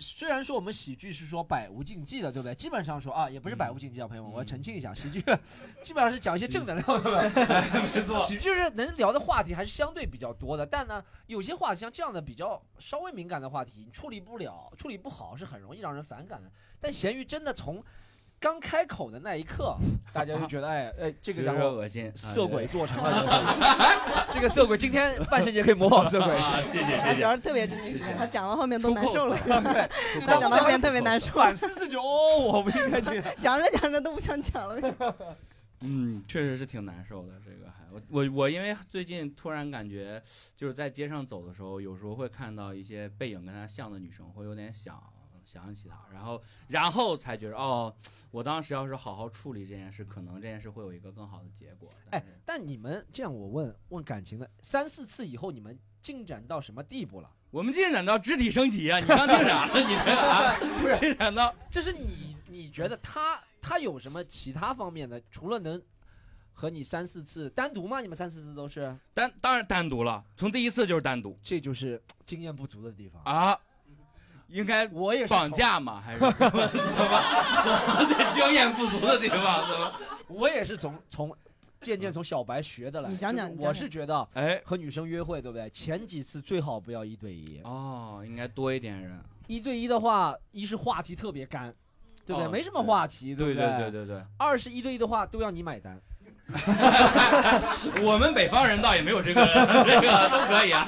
[0.00, 2.52] 虽然说我们喜剧是说百无禁忌的，对不对？
[2.52, 5.22] 基本上说啊，也不是百无禁忌啊，朋友们，我要澄清一下，喜剧
[5.84, 7.70] 基本上是讲一些正能量，对吧？
[7.72, 16.50] 没错喜剧是能聊的话题还是相对比较多的，但呢，有些话题像这样的比较稍微敏感的话题，你处理不了、处理不好是很容易让人反感的。
[16.80, 17.82] 但咸鱼真的从
[18.44, 19.74] 刚开口的那一刻，
[20.12, 23.24] 大家就觉得，哎哎，这个觉得让我恶心啊色鬼做成了
[24.30, 26.36] 这个色鬼，今天万圣节可以模仿色鬼。
[26.36, 26.98] 啊，谢谢谢谢。
[26.98, 29.88] 他主要是特别真情实感，他讲到后面都难受了， 对，
[30.26, 32.02] 他讲到后面特别难受，反思自己，哦，
[32.52, 33.24] 我不应该这样。
[33.40, 35.16] 讲着讲着都不想讲了。
[35.80, 37.32] 嗯，确实是挺难受的。
[37.42, 40.22] 这个还我我我因为最近突然感觉，
[40.54, 45.02] 就是在街上走的时候，有时候会看到一些背影跟他像的女生，会有点想
[45.44, 47.94] 想起他，然后然后才觉得哦，
[48.30, 51.90] 我当时要是好好处理这件事，可能这件事会有一个更好的结果。
[52.10, 57.30] 但哎是，但你们这样，我问问感情的，三四次以后，你们进展到什么地步了？
[57.50, 58.98] 我们进展到肢体升级啊！
[58.98, 65.22] 你刚进展了， 你这个啊，不是进展到这是你你觉得他他有什么其他方面的？
[65.30, 65.80] 除了能
[66.52, 68.00] 和你三四次单独吗？
[68.00, 68.96] 你们三四次都是？
[69.12, 73.22] 单当然单独了，从第一次就是单独这就是经验不足的地方。
[73.22, 73.56] 啊。
[74.54, 76.00] 应该我也是绑，架嘛？
[76.00, 79.68] 还是怎么怎 么 这经验不足的地方？
[79.68, 79.92] 怎么？
[80.28, 81.36] 我也是从从
[81.80, 83.10] 渐渐从小白学的来。
[83.10, 85.68] 你讲讲就是我是觉得哎，和女生约会，对不对？
[85.70, 87.60] 前几次最好不要一对一。
[87.64, 89.18] 哦，应该多一点人。
[89.48, 91.74] 一对一的话，一是话题特别干，
[92.24, 92.46] 对不对？
[92.46, 96.00] 哦没什么话题，对不对对对对对，二是一对一的话，都要你买单。
[98.04, 99.46] 我们北方人倒也没有这个
[99.86, 100.86] 这个都可以啊，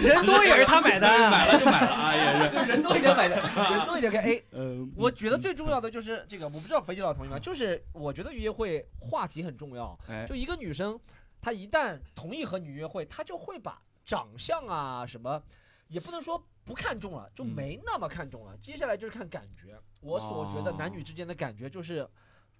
[0.00, 2.24] 人多也是他买单啊买了就买了啊，也
[2.64, 2.64] 是。
[2.72, 3.38] 人多一点买单，
[3.70, 4.44] 人多一点给 A。
[4.52, 7.38] 嗯，我觉得最重要的就是这个，我不知道肥姐老同意吗？
[7.38, 9.98] 就是我觉得约会话题很重要。
[10.08, 10.98] 哎，就一个女生，
[11.42, 15.42] 她一旦同意和你约会，她就会把长相啊什么，
[15.88, 18.56] 也不能说不看重了，就嗯没那么看重了。
[18.58, 19.78] 接下来就是看感觉。
[20.00, 22.08] 我所觉得哦男女之间的感觉就是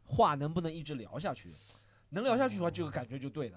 [0.05, 1.51] 话能不能一直聊下去，
[2.15, 3.57] 能聊下去的话，这个感觉就对的。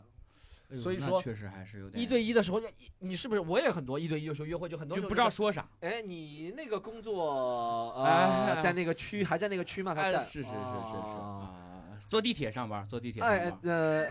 [0.70, 2.68] 哎呦所以说那确实还是有点一对一的时候，你
[3.00, 5.66] 你是不是我也很多一对一的时候约会就很多就不知道说啥。
[5.80, 9.96] 哎，你那个工作呃，哎在那个区还在那个区吗？
[9.96, 11.54] 他在，哎是是是是是啊
[11.94, 13.50] 啊，坐地铁上班，坐地铁哎。
[13.64, 14.06] 呃，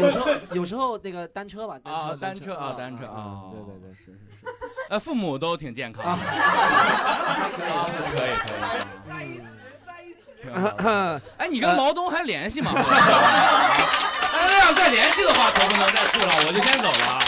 [0.00, 4.46] 有时候有时候那个单车吧，啊，单单车啊，单车啊，对对对，是是是，
[4.88, 7.86] 呃，父母都挺健康的，可以啊
[8.16, 8.60] 可以可以，
[9.08, 9.42] 在一起，
[9.86, 10.20] 在一起。
[10.20, 10.29] 挺好的
[11.38, 12.72] 哎，你跟毛东还联系吗？
[12.76, 17.20] 哎，那要再联系的话，可不能再处了，我就先走了啊。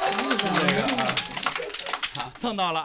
[0.00, 1.14] 然后这个啊，
[2.14, 2.80] 好蹭到了，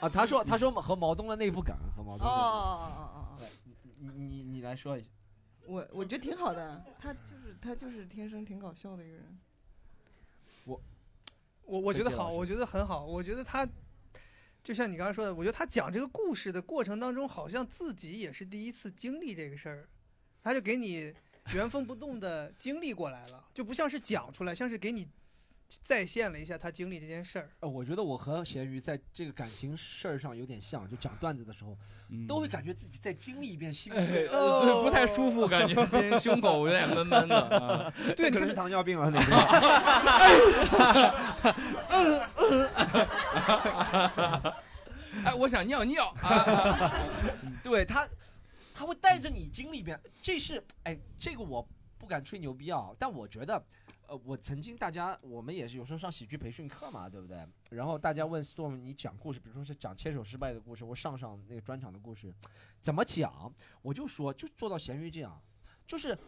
[0.00, 3.38] 啊，他说他说和毛东的内部梗和毛哦东的，哦哦哦哦，
[3.98, 5.08] 你你你来说一下，
[5.66, 9.38] 我我觉得挺好的，他就是他就是天生挺搞笑的一个人。
[10.64, 10.80] 我
[11.64, 13.66] 我我觉得好，我觉得很好，我觉得他
[14.68, 19.88] 就像你刚才说的，我觉得他讲这个故事的过程当中，好像自己也是第一次经历这个事儿，
[20.42, 21.10] 他就给你
[21.54, 25.08] 原封不动的经历过来了，就不像是讲出来，像是给你
[25.68, 27.50] 再现了一下他经历这件事儿。
[27.60, 31.76] 呃，我觉得我和咸鱼在这个感情事儿上有点像，就讲段子的时候，
[32.26, 37.36] 都会感觉自己再经历一遍心不太舒服，感觉今天胸口有点闷闷的。
[37.58, 39.26] 啊 对，可能是糖尿病了那个。
[45.24, 46.92] 哎，我想尿尿啊！
[47.62, 48.06] 对他，
[48.74, 49.98] 他会带着你经历一遍。
[50.22, 51.66] 这是哎，这个我
[51.98, 53.60] 不敢吹牛逼啊，但我觉得，
[54.08, 57.46] 呃，我曾经大家我们也是有时候上喜剧培训课嘛，对不对？
[57.70, 62.34] 然后大家问 Storm 你讲故事，比如说是讲牵手失败的故事，或上上那个专场的故事，
[62.80, 63.54] 怎么讲？
[63.82, 65.40] 我就说就做到咸鱼这样，
[65.86, 66.18] 就是。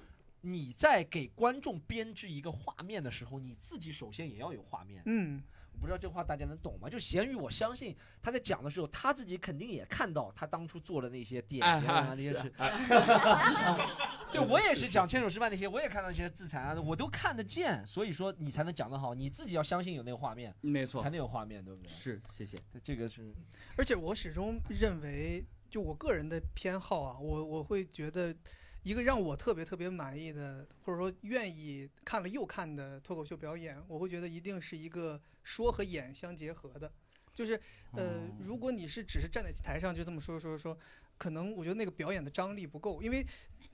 [0.42, 5.02] 你在给观众编织一个画面的时候，你自己首先也要有画面。
[5.04, 5.42] 嗯，
[5.80, 6.88] 不知道这话大家能懂吗？
[6.88, 12.52] 就咸鱼，我相信他在讲的时候，他自己肯定也看到他当初做的那些点评啊，哎那些事。
[12.58, 13.86] 哎
[14.30, 21.88] 对我也是讲牵手失败那些，我也看到那些自残啊，我都看得见，所以说你才能讲得好，你自己要相信有那个画面，没错才，能有画面，对不对？
[21.88, 22.56] 是谢谢。
[22.82, 23.34] 这个是
[23.76, 28.32] 而且我始终认为，就我个人的偏好啊，我我会觉得，
[28.82, 36.90] 一个让我特别特别满意的，或者说愿意看了又看的脱口秀表演，我会觉得一定是一个说和演相结合的。
[37.32, 37.52] 就是
[37.92, 40.76] 呃哦，如果你是只是站在台上就这么说说说，
[41.16, 43.24] 可能我觉得那个表演的张力不够，因为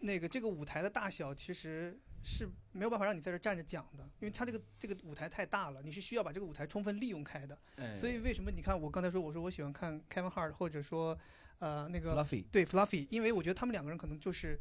[0.01, 7.59] 那个这个舞台的大小其实是没有办法让你在这站着讲的，因为它这个这个舞台太大了，你是需要把这个舞台充分利用开的。
[7.77, 11.19] 哎所以为什么你看我刚才说我说我喜欢看 Kevin Hart 或者说
[11.59, 12.45] 呃那个 fluffy。
[12.53, 14.61] 对 Fluffy，因为我觉得他们两个人可能就是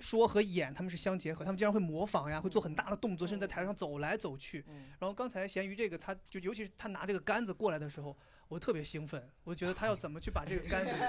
[0.00, 4.64] 说和演他们是相结合，他们经常会模仿呀，会做很大的动作，甚至在台上走来走去。
[4.98, 8.16] 然后刚才咸鱼这个，他就尤其是他拿这个杆子过来的时候，
[8.48, 11.04] 我特别兴奋，我觉得他要怎么去把这个杆子，拿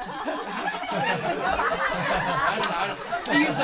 [2.55, 3.55] 着拿着，第一次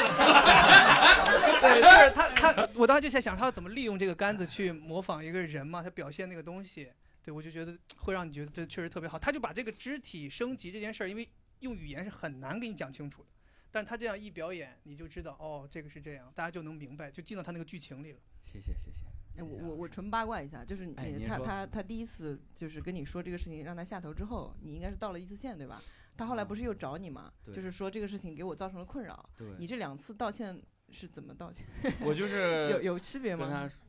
[1.60, 6.92] 对，就是他他，我当时就在想他要怎么利用这个杆子去模仿一个人嘛，他表现那个东西。
[7.24, 9.20] 对，我就觉得会让你觉得这确实特别好。
[9.20, 11.28] 他就把这个肢体升级这件事儿，因为
[11.60, 13.30] 用语言是很难给你讲清楚的，
[13.78, 18.20] 但他这样一表演，你就知道哦，这个是这样，大家就能明白，就进到他那个剧情里了。
[18.42, 19.06] 谢谢谢谢。
[19.38, 20.96] 哎，我我我纯八卦一下，就是你、
[21.28, 25.80] 他他他第一次就是跟你说这个事情让他下头之后，你应该是道了一次歉对吧？
[26.18, 27.32] 他后来不是又找你吗？
[27.44, 29.30] 对就是说这个事情给我造成了困扰。
[29.38, 30.60] 对，你这两次道歉
[30.90, 31.68] 是怎么道歉？
[32.02, 33.68] 我就是有有区别跟他吗？
[33.68, 33.80] 说，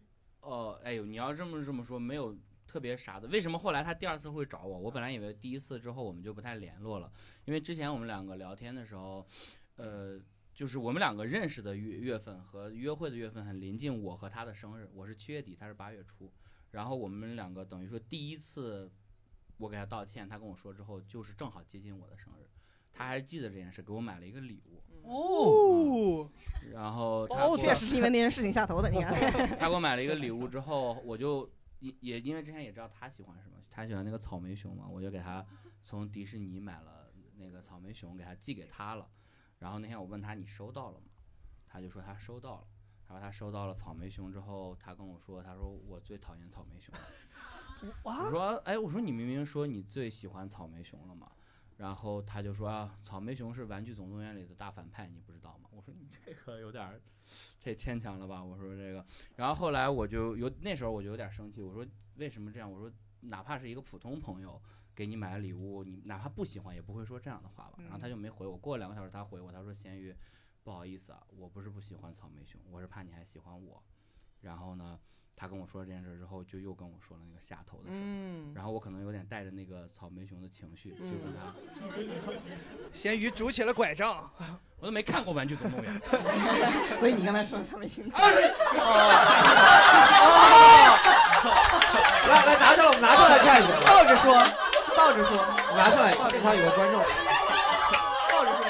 [0.43, 2.37] 哦，哎呦，你要这么这么说，没有
[2.67, 3.27] 特别啥的。
[3.29, 4.79] 为什么后来他第二次会找我？
[4.79, 7.11] 我本来以为第一次之后我们就不太联络了，
[7.47, 9.27] 因为之前我们两个聊天的时候，
[9.79, 10.21] 呃，
[10.53, 16.31] 就是我们两个认识的月月份和约会的月份很临近我和他的生日，我是七月底，他是八月初，
[16.73, 18.91] 然后我们两个等于说第一次
[19.57, 22.49] 我给他道歉，他跟我说之后，就是正好接近我的生日。
[22.93, 26.29] 他还记得这件事，给我买了一个礼物，哦，
[26.73, 29.15] 然后他哦确实是因为那件事情下头的，你看。
[29.57, 31.49] 他给我买了一个礼物之后，我就
[31.79, 35.47] 也也因为之前也知道他喜欢什么，他喜欢那个草莓熊嘛，我就给他
[35.85, 39.09] 从迪士尼买了那个草莓熊，给他寄给他了。
[39.59, 41.07] 然后那天我问他你收到了吗？
[41.67, 42.67] 他就说他收到了。
[43.07, 47.01] 然后他收到了草莓熊之后，他跟我说，他说我最讨厌草莓熊了。
[48.05, 51.33] 我说，哎，我说你明明说你最喜欢草莓熊了嘛。
[51.79, 55.71] 然后他就说啊，草莓熊是《玩具总动员》里的大反派，你不知道吗？
[55.73, 57.01] 我说你这个有点儿，
[57.59, 58.45] 这牵强了吧？
[58.45, 59.03] 我说这个，
[59.37, 61.87] 然后后来我就有那时候我就有点生气，我说
[62.17, 62.71] 为什么这样？
[62.71, 64.61] 我说哪怕是一个普通朋友
[64.99, 67.79] 给你买了礼物，你哪怕不喜欢也不会说这样的话吧？
[67.85, 70.13] 然后他就没回我，过了两个小时他回我，他说咸鱼，
[70.65, 73.81] 不好意思啊，我不是不喜欢草莓熊，我是怕你还喜欢我。
[74.41, 74.99] 然后呢，
[75.37, 77.91] 他跟我说这件事之后，就又跟我说了那个下头的事。
[77.93, 81.55] 嗯，然后我可能有点带着那个草莓熊的情绪，就跟他，
[82.93, 84.29] 咸鱼拄起了拐杖，
[84.81, 85.97] 我都没看过《玩具总动员》
[86.99, 88.19] 所以你刚才说他没听到。
[92.29, 93.73] 来来，拿上来，我们拿上来看一下。
[93.87, 94.35] 倒着说，
[95.09, 95.39] 抱着说，
[95.75, 97.03] 拿上来，现场有个观众。
[98.31, 98.67] 抱着说。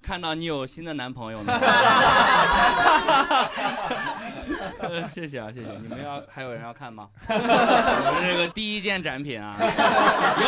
[0.00, 1.52] 看到你有新的男朋友呢。
[4.78, 5.68] 呃谢谢啊，谢谢。
[5.82, 7.10] 你们要还有人要看吗？
[7.28, 9.56] 我们这个第一件展品啊，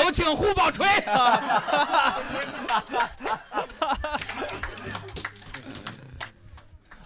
[0.04, 0.86] 有请护宝锤。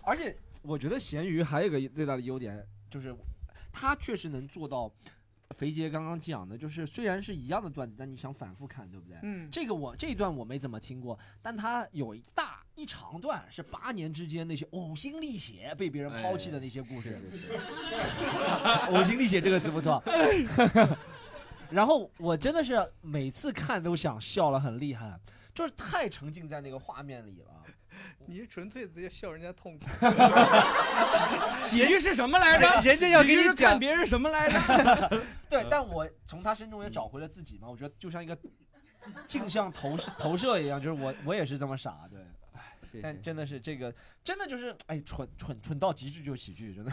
[0.03, 3.17] 而且我觉得咸鱼还有一个最大的优点，就是
[3.73, 4.93] 它确实能做到
[5.51, 9.17] 肥杰刚刚讲的，就是虽然是一样的段子，但你想反复看，对不对？
[9.23, 17.17] 嗯，这个我这一段我没怎么听过，但他有一大一长段是八年之间那些呕心沥血被别人抛弃的那些故事。
[17.17, 17.53] 是是是，
[18.91, 20.03] 呕心沥血这个词不错。
[21.71, 25.19] 然后我真的是每次看都想笑了，很厉害，
[25.55, 27.64] 就是太沉浸在那个画面里了。
[28.27, 29.87] 你是纯粹在笑人家痛苦。
[31.63, 32.81] 喜剧是什么来着？
[32.83, 35.23] 人家要给你讲看别人什么来着？
[35.49, 37.69] 对，但我从他身中也找回了自己嘛。
[37.69, 38.37] 我觉得就像一个
[39.27, 42.21] 镜像投射投射一样，就是我我也是这么傻，对。
[42.85, 43.59] 谢但真的是。
[43.59, 46.93] 这个，真的就是哎，蠢蠢蠢到极致就是喜剧，真的。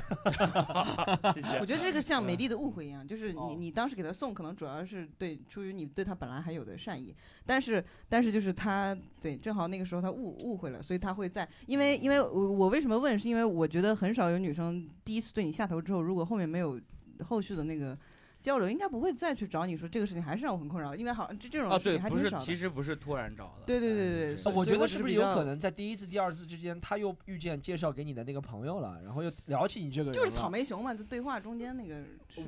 [1.34, 1.60] 谢谢。
[1.60, 3.48] 我觉得这个像美丽的误会一样，就是哦。
[3.50, 7.14] 你你当时给他送，可能主要是对出于你对他本来还有的善意，
[7.46, 16.80] 但是但是就是他对正好那个时候他误误会了，所以他会在，因为因为我我为什么问，是因为我觉得很少有女生第一次对你下头之后，如果后面没有
[17.28, 17.98] 后续的那个
[18.42, 22.32] 交流，应该不会再去找你说这个事情还是让我很困扰，因为好这这种对，不是。
[22.40, 23.66] 其实不是突然找的。
[23.66, 32.02] 对对对对对我觉得是不是有可能在第一次、第二次之间，他又遇见介绍给你的那个朋友了，然后又聊起你这个人就是草莓熊嘛，就对话中间那个。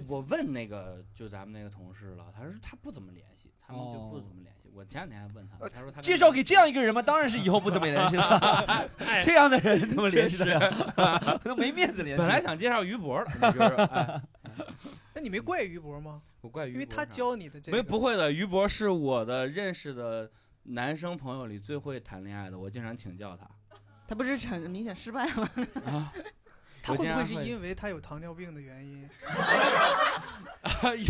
[0.07, 4.69] 我问那个就咱们那个同事了，他说他不怎么联系，他们就不怎么联系。
[4.73, 7.01] 我前两天还问他，他说他介绍给这样一个人吗？
[7.01, 8.89] 当然是以后不怎么联系了。
[9.21, 11.37] 这样的人怎么联系的呀？
[11.43, 12.21] 都没面子联系。
[12.21, 14.21] 本来想介绍于博的，你就是哎，
[15.13, 16.21] 那你没怪于博吗？
[16.41, 17.77] 我怪于博因为他教你的这个。
[17.77, 20.31] 没不会的，于博是我的认识的
[20.63, 23.47] 男生朋友里最会谈恋爱的，我经常请教他。
[24.07, 25.49] 他不是很明显失败吗？
[25.85, 26.13] 啊，
[26.83, 29.09] 他会不会是因为他有糖尿病的原因？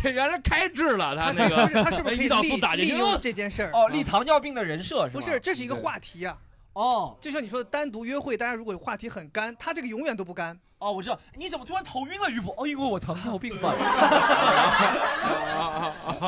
[0.03, 3.71] 也 原来开智了，他那个 他是不是可以利打进去利用这件事儿？
[3.73, 5.19] 哦，立糖尿病的人设是吧？
[5.19, 6.37] 不是，这是一个话题啊。
[6.73, 10.59] 哦就像你说的，单独约会，大家如果话题很干，他这个永远都不干。
[10.83, 11.17] 哦，我知道。
[11.35, 12.53] 你怎么突然头晕了，于博？
[12.57, 13.73] 哦，因为我糖尿病犯。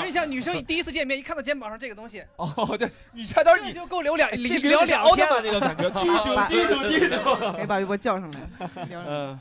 [0.05, 5.41] 就像女生第一次见面，一看到肩膀上这个东西，哦，对，你猜当时这你就够聊两这个聊两天了。
[5.41, 7.15] 曼那个感觉，滴嘟滴嘟滴嘟。
[7.57, 8.39] 可以把于博叫上来
[8.91, 9.39] 嗯，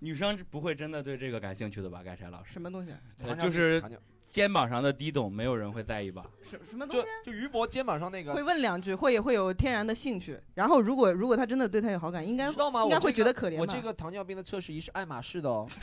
[0.00, 2.02] 女生不会真的对这个感兴趣的吧？
[2.02, 2.92] 盖柴老师，什么东西？
[3.26, 3.82] 呃就是
[4.30, 6.22] 肩膀上的低懂，没有人会在意吧？
[6.48, 7.08] 什什么东就西？
[7.26, 10.40] 就于博肩膀上那个会，问两句，会会有天然的兴趣。
[10.54, 12.84] 然后如果如果他真的对他有好感，应该知道吗？
[12.84, 13.60] 应该会觉得可怜吧。
[13.60, 15.66] 我这个糖尿病的测试仪是爱马仕的哦。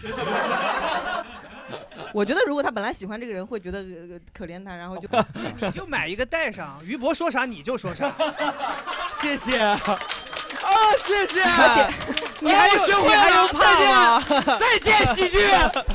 [2.13, 5.09] 我觉得如果他本来喜欢这个人，会觉得呃可怜他，然后就
[5.59, 8.15] 你就买一个带上，于博说啥你就说啥。
[9.11, 9.77] 谢谢啊，
[11.05, 11.85] 谢谢，而且
[12.39, 13.09] 你还有学会
[13.59, 13.85] 再见，
[14.57, 15.37] 再见，喜剧，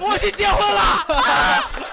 [0.01, 1.91] 我去结婚了。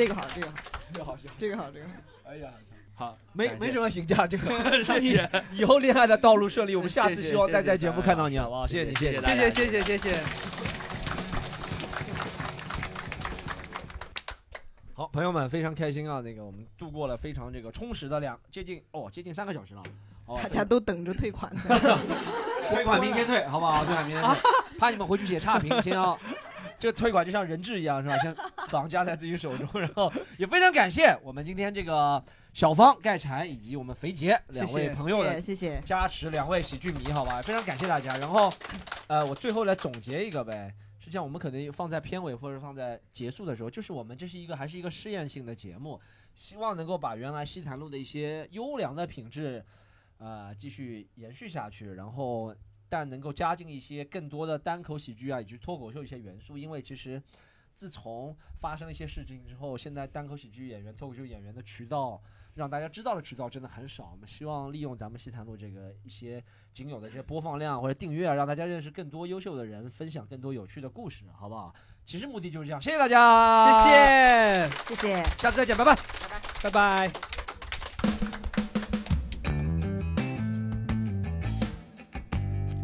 [0.00, 0.54] 这个好，这个好，
[0.94, 1.18] 这个好。
[1.38, 1.92] 这个好，这个好。
[2.24, 2.48] 哎呀，
[2.94, 8.66] 好，没没什么评价，这个谢谢，以后恋爱的道路顺利，我们下次希望再在节目看到你，好不好？
[8.66, 9.50] 谢谢你，谢谢谢谢。
[9.50, 10.18] 谢谢谢谢。
[14.94, 16.22] 好，朋友们，非常开心啊！
[16.22, 19.82] 那个我们度过了非常这个充实的两接近哦接近三个小时了，
[20.42, 21.60] 大家都等着退款呢。
[22.70, 23.84] 退款明天退，好不好？
[23.84, 24.40] 退款明天退，
[24.78, 26.16] 怕你们回去写差评，先啊
[26.80, 28.16] 这个退款就像人质一样，是吧？
[28.18, 28.34] 先
[28.70, 32.22] 绑架在自己手中， 然后也非常感谢我们今天这个
[32.54, 35.80] 小芳、盖禅以及我们肥杰两位朋友的谢谢。
[35.84, 37.42] 加持，两位喜剧迷，好吧？
[37.42, 38.16] 非常感谢大家。
[38.16, 38.50] 然后，
[39.08, 46.00] 呃，我最后来总结一个呗，是这样，我们可能放在片尾或者放在结束的时候，就是我们这是一个还是一个试验性的节目，
[46.34, 49.62] 希望能够把原来西坛路的一些优良的品质，
[50.16, 52.54] 呃，继续延续下去，然后
[52.90, 57.22] 但能够加进一些更多的单口喜剧啊，以及脱口秀一些元素，因为其实。
[57.72, 62.20] 自从发生了一些事情之后，现在单口喜剧演员、脱口秀演员的渠道，
[62.54, 64.10] 让大家知道的渠道真的很少。
[64.12, 71.72] 我们希望利用咱们西坛路这个一些仅有的这些播放量或者订阅啊，让大家认识更多优秀的人，分享更多有趣的故事，好不好？
[72.04, 72.82] 其实目的就是这样。
[72.82, 75.24] 谢谢大家，谢，谢，谢谢。
[75.38, 75.96] 下次再见，拜拜。
[76.62, 77.39] 拜拜。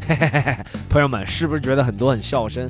[0.07, 0.57] 嘿 嘿
[0.89, 2.69] 朋友们，是不是觉得很多很笑声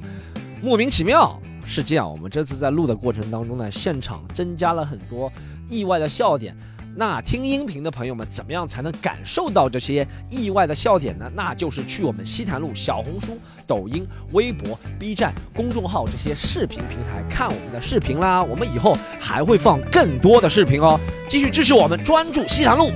[0.61, 1.39] 莫名其妙？
[1.65, 5.31] 是这样，我们这次在录的过程当中呢，现场增加了很多
[5.69, 6.55] 意外的笑点。
[6.95, 11.29] 那听音频的朋友们，怎么样才能感受到这些意外的笑点呢？
[11.35, 18.41] 那就是去我们西坛路小红书、抖音、微博、B 站公众号这些视频平台看我们的视频啦。
[18.41, 22.91] 我们以后还会放更多的视频哦，继续支持我们，专注西坛路。